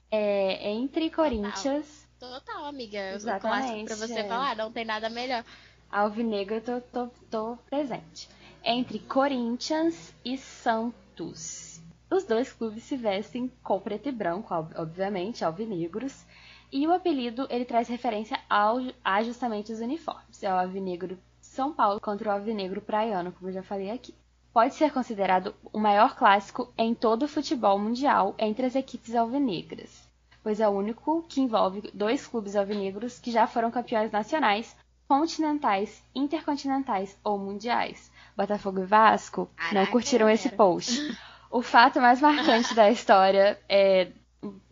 É, 0.10 0.72
entre 0.72 1.10
Corinthians. 1.10 2.08
Total, 2.20 2.66
amiga. 2.66 3.13
Exatamente, 3.13 3.86
pra 3.86 3.96
você 3.96 4.20
é. 4.20 4.28
falar, 4.28 4.56
não 4.56 4.72
tem 4.72 4.84
nada 4.86 5.10
melhor. 5.10 5.44
Alvinegro, 5.92 6.62
tô, 6.62 6.82
tô, 6.82 7.08
tô 7.30 7.58
presente. 7.70 8.28
Entre 8.63 9.00
Corinthians 9.00 10.13
e 10.26 10.38
Santos. 10.38 11.80
Os 12.10 12.24
dois 12.24 12.52
clubes 12.52 12.84
se 12.84 12.96
vestem 12.96 13.52
com 13.62 13.80
preto 13.80 14.10
e 14.10 14.12
branco, 14.12 14.54
ob- 14.54 14.74
obviamente, 14.78 15.46
alvinegros. 15.46 16.26
E 16.72 16.88
o 16.88 16.94
apelido, 16.94 17.48
ele 17.50 17.66
traz 17.66 17.88
referência 17.88 18.40
ao, 18.50 18.78
a 19.04 19.22
justamente 19.24 19.72
os 19.72 19.80
uniformes. 19.80 20.42
É 20.42 20.52
o 20.52 20.58
alvinegro 20.58 21.18
São 21.40 21.72
Paulo 21.72 22.00
contra 22.02 22.30
o 22.30 22.32
alvinegro 22.32 22.82
praiano, 22.82 23.32
como 23.32 23.50
eu 23.50 23.54
já 23.54 23.63
falei 23.63 23.92
aqui. 23.92 24.16
Pode 24.58 24.74
ser 24.74 24.91
considerado 24.91 25.54
o 25.72 25.78
maior 25.78 26.15
clássico 26.15 26.74
em 26.76 26.96
todo 26.96 27.26
o 27.26 27.28
futebol 27.28 27.78
mundial 27.78 28.34
entre 28.39 28.65
as 28.65 28.74
equipes 28.74 29.13
alvinegras, 29.13 30.10
pois 30.41 30.60
é 30.60 30.67
o 30.67 30.72
único 30.72 31.24
que 31.30 31.39
envolve 31.39 31.91
dois 31.93 32.26
clubes 32.26 32.56
alvinegros 32.56 33.20
que 33.20 33.30
já 33.30 33.46
foram 33.46 33.70
campeões 33.70 34.12
nacionais, 34.12 34.76
continentais, 35.08 36.02
intercontinentais 36.15 37.15
ou 37.24 37.38
mundiais. 37.38 38.12
Botafogo 38.36 38.82
e 38.82 38.86
Vasco 38.86 39.41
não 39.41 39.74
Caraca, 39.74 39.91
curtiram 39.91 40.28
esse 40.28 40.50
post. 40.50 41.15
O 41.52 41.62
fato 41.62 42.02
mais 42.02 42.20
marcante 42.20 42.74
da 42.74 42.89
história 42.89 43.60
é, 43.70 44.08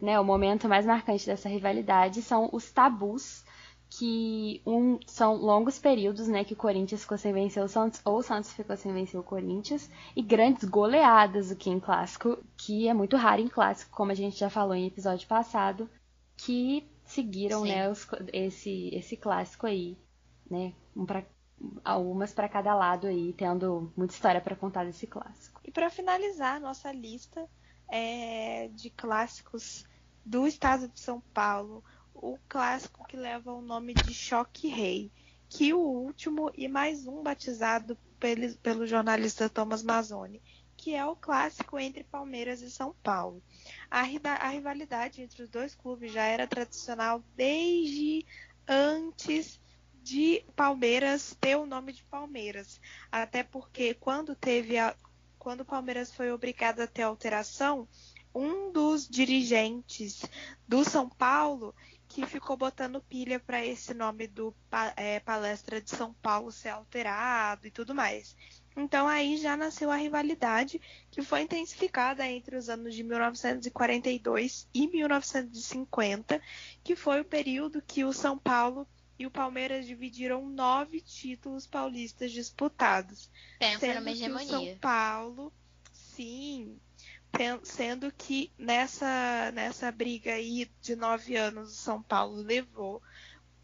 né, 0.01 0.19
o 0.19 0.25
momento 0.25 0.67
mais 0.67 0.83
marcante 0.83 1.27
dessa 1.27 1.47
rivalidade 1.47 2.23
são 2.23 2.49
os 2.51 2.71
tabus 2.71 3.44
que 3.97 4.61
um, 4.65 4.99
são 5.07 5.35
longos 5.35 5.79
períodos, 5.79 6.27
né, 6.27 6.43
que 6.43 6.53
o 6.53 6.57
Corinthians 6.57 7.01
ficou 7.01 7.17
sem 7.17 7.31
vencer 7.31 7.63
o 7.63 7.67
Santos 7.67 8.01
ou 8.03 8.17
o 8.17 8.23
Santos 8.23 8.51
ficou 8.51 8.75
sem 8.75 8.93
vencer 8.93 9.19
o 9.19 9.23
Corinthians 9.23 9.89
e 10.15 10.21
grandes 10.21 10.63
goleadas 10.65 11.51
aqui 11.51 11.69
em 11.69 11.79
clássico, 11.79 12.37
que 12.57 12.87
é 12.87 12.93
muito 12.93 13.15
raro 13.15 13.41
em 13.41 13.47
clássico, 13.47 13.95
como 13.95 14.11
a 14.11 14.15
gente 14.15 14.37
já 14.37 14.49
falou 14.49 14.75
em 14.75 14.87
episódio 14.87 15.27
passado, 15.27 15.89
que 16.35 16.85
seguiram, 17.05 17.61
Sim. 17.61 17.69
né, 17.69 17.89
os- 17.89 18.07
esse 18.33 18.89
esse 18.93 19.15
clássico 19.15 19.65
aí, 19.65 19.97
né, 20.49 20.73
um 20.95 21.05
pra, 21.05 21.23
algumas 21.83 22.33
para 22.33 22.49
cada 22.49 22.75
lado 22.75 23.07
aí, 23.07 23.33
tendo 23.33 23.91
muita 23.95 24.13
história 24.13 24.41
para 24.41 24.55
contar 24.55 24.85
desse 24.85 25.07
clássico. 25.07 25.61
E 25.63 25.71
para 25.71 25.89
finalizar 25.89 26.59
nossa 26.59 26.91
lista 26.91 27.47
é, 27.87 28.67
de 28.73 28.89
clássicos 28.89 29.85
do 30.25 30.47
estado 30.47 30.87
de 30.89 30.99
São 30.99 31.21
Paulo, 31.33 31.83
o 32.15 32.37
clássico 32.47 33.05
que 33.07 33.17
leva 33.17 33.53
o 33.53 33.61
nome 33.61 33.93
de 33.93 34.13
Choque 34.13 34.67
Rei, 34.67 35.11
que 35.49 35.73
o 35.73 35.79
último 35.79 36.51
e 36.55 36.67
mais 36.67 37.05
um 37.05 37.21
batizado 37.21 37.97
pelo, 38.19 38.55
pelo 38.57 38.87
jornalista 38.87 39.49
Thomas 39.49 39.83
Mazzoni, 39.83 40.41
que 40.77 40.93
é 40.93 41.05
o 41.05 41.15
clássico 41.15 41.79
entre 41.79 42.03
Palmeiras 42.03 42.61
e 42.61 42.69
São 42.69 42.95
Paulo. 43.03 43.41
A, 43.89 44.01
a 44.01 44.49
rivalidade 44.49 45.21
entre 45.21 45.43
os 45.43 45.49
dois 45.49 45.75
clubes 45.75 46.11
já 46.11 46.23
era 46.23 46.47
tradicional 46.47 47.23
desde 47.35 48.25
antes 48.67 49.59
de 50.01 50.43
Palmeiras 50.55 51.35
ter 51.39 51.55
o 51.55 51.65
nome 51.65 51.93
de 51.93 52.03
Palmeiras. 52.03 52.79
Até 53.11 53.43
porque 53.43 53.93
quando 53.93 54.35
teve 54.35 54.77
a, 54.77 54.95
quando 55.39 55.61
o 55.61 55.65
Palmeiras 55.65 56.13
foi 56.13 56.31
obrigado 56.31 56.81
a 56.81 56.87
ter 56.87 57.03
alteração, 57.03 57.87
um 58.33 58.71
dos 58.71 59.07
dirigentes 59.07 60.23
do 60.67 60.83
São 60.83 61.09
Paulo 61.09 61.73
que 62.15 62.25
ficou 62.25 62.55
botando 62.55 63.01
pilha 63.01 63.41
para 63.41 63.65
esse 63.65 63.93
nome 63.93 64.25
do 64.25 64.55
é, 64.95 65.19
Palestra 65.19 65.81
de 65.81 65.89
São 65.89 66.13
Paulo 66.13 66.49
ser 66.49 66.69
alterado 66.69 67.67
e 67.67 67.71
tudo 67.71 67.93
mais. 67.93 68.37
Então 68.73 69.05
aí 69.05 69.35
já 69.35 69.57
nasceu 69.57 69.91
a 69.91 69.97
rivalidade 69.97 70.79
que 71.11 71.21
foi 71.21 71.41
intensificada 71.41 72.25
entre 72.25 72.55
os 72.55 72.69
anos 72.69 72.95
de 72.95 73.03
1942 73.03 74.65
e 74.73 74.87
1950, 74.87 76.41
que 76.85 76.95
foi 76.95 77.19
o 77.19 77.25
período 77.25 77.83
que 77.85 78.05
o 78.05 78.13
São 78.13 78.37
Paulo 78.37 78.87
e 79.19 79.27
o 79.27 79.31
Palmeiras 79.31 79.85
dividiram 79.85 80.47
nove 80.47 81.01
títulos 81.01 81.67
paulistas 81.67 82.31
disputados. 82.31 83.29
Pensa 83.59 83.79
Sendo 83.79 83.99
numa 83.99 84.13
que 84.13 84.15
o 84.15 84.17
São 84.19 84.39
hegemonia. 84.39 84.77
Paulo, 84.79 85.51
sim, 85.91 86.79
sendo 87.63 88.11
que 88.11 88.51
nessa, 88.57 89.51
nessa 89.53 89.91
briga 89.91 90.33
aí 90.33 90.69
de 90.81 90.95
nove 90.95 91.35
anos 91.35 91.71
o 91.71 91.75
São 91.75 92.01
Paulo 92.01 92.35
levou, 92.35 93.01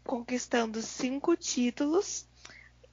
conquistando 0.04 0.82
cinco 0.82 1.36
títulos 1.36 2.26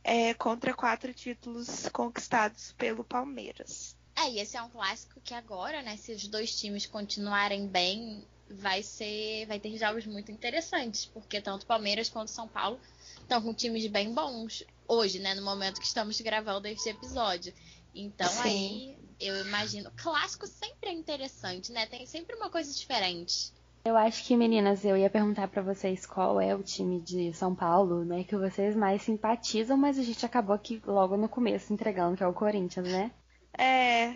é, 0.04 0.34
contra 0.34 0.74
quatro 0.74 1.14
títulos 1.14 1.88
conquistados 1.90 2.74
pelo 2.74 3.04
Palmeiras. 3.04 3.98
É, 4.16 4.30
e 4.30 4.40
esse 4.40 4.58
é 4.58 4.62
um 4.62 4.70
clássico 4.70 5.20
que 5.22 5.34
agora, 5.34 5.82
né, 5.82 5.96
se 5.98 6.12
os 6.12 6.28
dois 6.28 6.58
times 6.60 6.86
continuarem 6.86 7.68
bem, 7.68 8.26
vai 8.50 8.84
ser, 8.84 9.46
vai 9.46 9.60
ter 9.60 9.78
jogos 9.78 10.06
muito 10.06 10.32
interessantes, 10.32 11.06
porque 11.06 11.40
tanto 11.40 11.66
Palmeiras 11.66 12.10
quanto 12.10 12.32
São 12.32 12.48
Paulo 12.48 12.80
estão 13.22 13.42
com 13.42 13.54
times 13.54 13.86
bem 13.88 14.14
bons 14.14 14.64
hoje, 14.88 15.20
né, 15.20 15.36
no 15.36 15.44
momento 15.44 15.80
que 15.80 15.86
estamos 15.86 16.20
gravando 16.20 16.68
este 16.68 16.90
episódio. 16.90 17.54
Então 17.94 18.28
Sim. 18.28 18.40
aí 18.42 18.99
eu 19.20 19.46
imagino, 19.46 19.92
clássico 19.98 20.48
sempre 20.48 20.90
é 20.90 20.94
interessante, 20.94 21.72
né? 21.72 21.86
Tem 21.86 22.06
sempre 22.06 22.36
uma 22.36 22.50
coisa 22.50 22.74
diferente. 22.74 23.52
Eu 23.84 23.96
acho 23.96 24.26
que, 24.26 24.36
meninas, 24.36 24.84
eu 24.84 24.98
ia 24.98 25.10
perguntar 25.10 25.48
pra 25.48 25.62
vocês 25.62 26.06
qual 26.06 26.40
é 26.40 26.54
o 26.54 26.62
time 26.62 27.00
de 27.00 27.34
São 27.34 27.56
Paulo, 27.56 28.04
né, 28.04 28.24
que 28.26 28.36
vocês 28.36 28.76
mais 28.76 29.02
simpatizam, 29.02 29.78
mas 29.78 29.98
a 29.98 30.04
gente 30.04 30.26
acabou 30.26 30.54
aqui 30.54 30.82
logo 30.86 31.16
no 31.16 31.30
começo 31.30 31.72
entregando 31.72 32.18
que 32.18 32.24
é 32.24 32.28
o 32.28 32.34
Corinthians, 32.34 32.88
né? 32.88 33.12
É, 33.58 34.16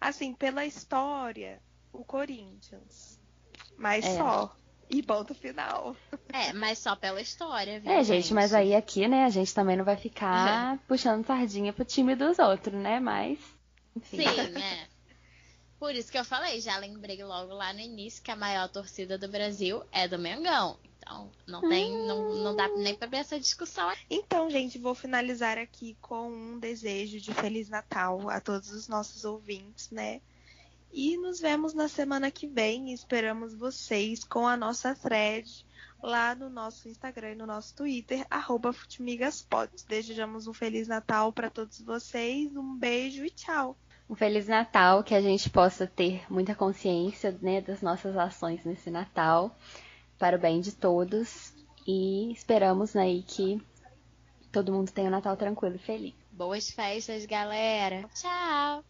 assim, 0.00 0.32
pela 0.32 0.64
história, 0.64 1.60
o 1.92 2.04
Corinthians. 2.04 3.18
Mas 3.76 4.04
É. 4.04 4.16
só. 4.16 4.54
E 4.88 5.02
ponto 5.02 5.34
final. 5.34 5.94
É, 6.32 6.52
mas 6.52 6.78
só 6.78 6.96
pela 6.96 7.20
história, 7.20 7.78
viu? 7.78 7.92
É, 7.92 8.02
gente, 8.02 8.34
mas 8.34 8.52
aí 8.52 8.74
aqui, 8.74 9.06
né, 9.06 9.24
a 9.24 9.28
gente 9.28 9.54
também 9.54 9.76
não 9.76 9.84
vai 9.84 9.96
ficar 9.96 10.78
puxando 10.88 11.24
sardinha 11.24 11.72
pro 11.72 11.84
time 11.84 12.14
dos 12.16 12.38
outros, 12.38 12.74
né? 12.74 12.98
Mas. 12.98 13.38
Enfim. 13.96 14.22
Sim, 14.22 14.50
né? 14.50 14.88
Por 15.78 15.94
isso 15.94 16.12
que 16.12 16.18
eu 16.18 16.24
falei, 16.24 16.60
já 16.60 16.76
lembrei 16.76 17.24
logo 17.24 17.54
lá 17.54 17.72
no 17.72 17.80
início 17.80 18.22
que 18.22 18.30
a 18.30 18.36
maior 18.36 18.68
torcida 18.68 19.16
do 19.16 19.26
Brasil 19.28 19.82
é 19.90 20.06
do 20.06 20.18
Mengão. 20.18 20.78
Então, 20.98 21.30
não 21.46 21.66
tem, 21.66 22.06
não, 22.06 22.34
não 22.34 22.54
dá 22.54 22.68
nem 22.68 22.94
pra 22.94 23.08
ver 23.08 23.16
essa 23.16 23.40
discussão. 23.40 23.90
Então, 24.10 24.50
gente, 24.50 24.78
vou 24.78 24.94
finalizar 24.94 25.56
aqui 25.56 25.96
com 26.00 26.30
um 26.30 26.58
desejo 26.58 27.18
de 27.18 27.32
Feliz 27.32 27.70
Natal 27.70 28.28
a 28.28 28.40
todos 28.40 28.70
os 28.70 28.86
nossos 28.88 29.24
ouvintes, 29.24 29.90
né? 29.90 30.20
E 30.92 31.16
nos 31.16 31.40
vemos 31.40 31.72
na 31.72 31.88
semana 31.88 32.30
que 32.30 32.46
vem. 32.46 32.92
Esperamos 32.92 33.54
vocês 33.54 34.22
com 34.22 34.46
a 34.46 34.56
nossa 34.56 34.94
thread 34.94 35.64
lá 36.02 36.34
no 36.34 36.48
nosso 36.48 36.88
Instagram 36.88 37.32
e 37.32 37.34
no 37.34 37.46
nosso 37.46 37.74
Twitter, 37.74 38.26
arroba 38.30 38.72
Futimigaspod. 38.72 39.70
Desejamos 39.88 40.46
um 40.46 40.52
Feliz 40.52 40.88
Natal 40.88 41.32
para 41.32 41.50
todos 41.50 41.80
vocês. 41.80 42.54
Um 42.56 42.76
beijo 42.76 43.24
e 43.24 43.30
tchau. 43.30 43.76
Um 44.08 44.14
Feliz 44.14 44.48
Natal, 44.48 45.04
que 45.04 45.14
a 45.14 45.20
gente 45.20 45.48
possa 45.48 45.86
ter 45.86 46.24
muita 46.30 46.54
consciência, 46.54 47.36
né, 47.40 47.60
das 47.60 47.80
nossas 47.80 48.16
ações 48.16 48.64
nesse 48.64 48.90
Natal, 48.90 49.56
para 50.18 50.36
o 50.36 50.40
bem 50.40 50.60
de 50.60 50.72
todos. 50.72 51.54
E 51.86 52.32
esperamos 52.32 52.94
né, 52.94 53.02
aí 53.02 53.22
que 53.22 53.62
todo 54.50 54.72
mundo 54.72 54.90
tenha 54.90 55.08
um 55.08 55.12
Natal 55.12 55.36
tranquilo 55.36 55.76
e 55.76 55.78
feliz. 55.78 56.14
Boas 56.32 56.70
festas, 56.70 57.24
galera. 57.26 58.08
Tchau! 58.14 58.84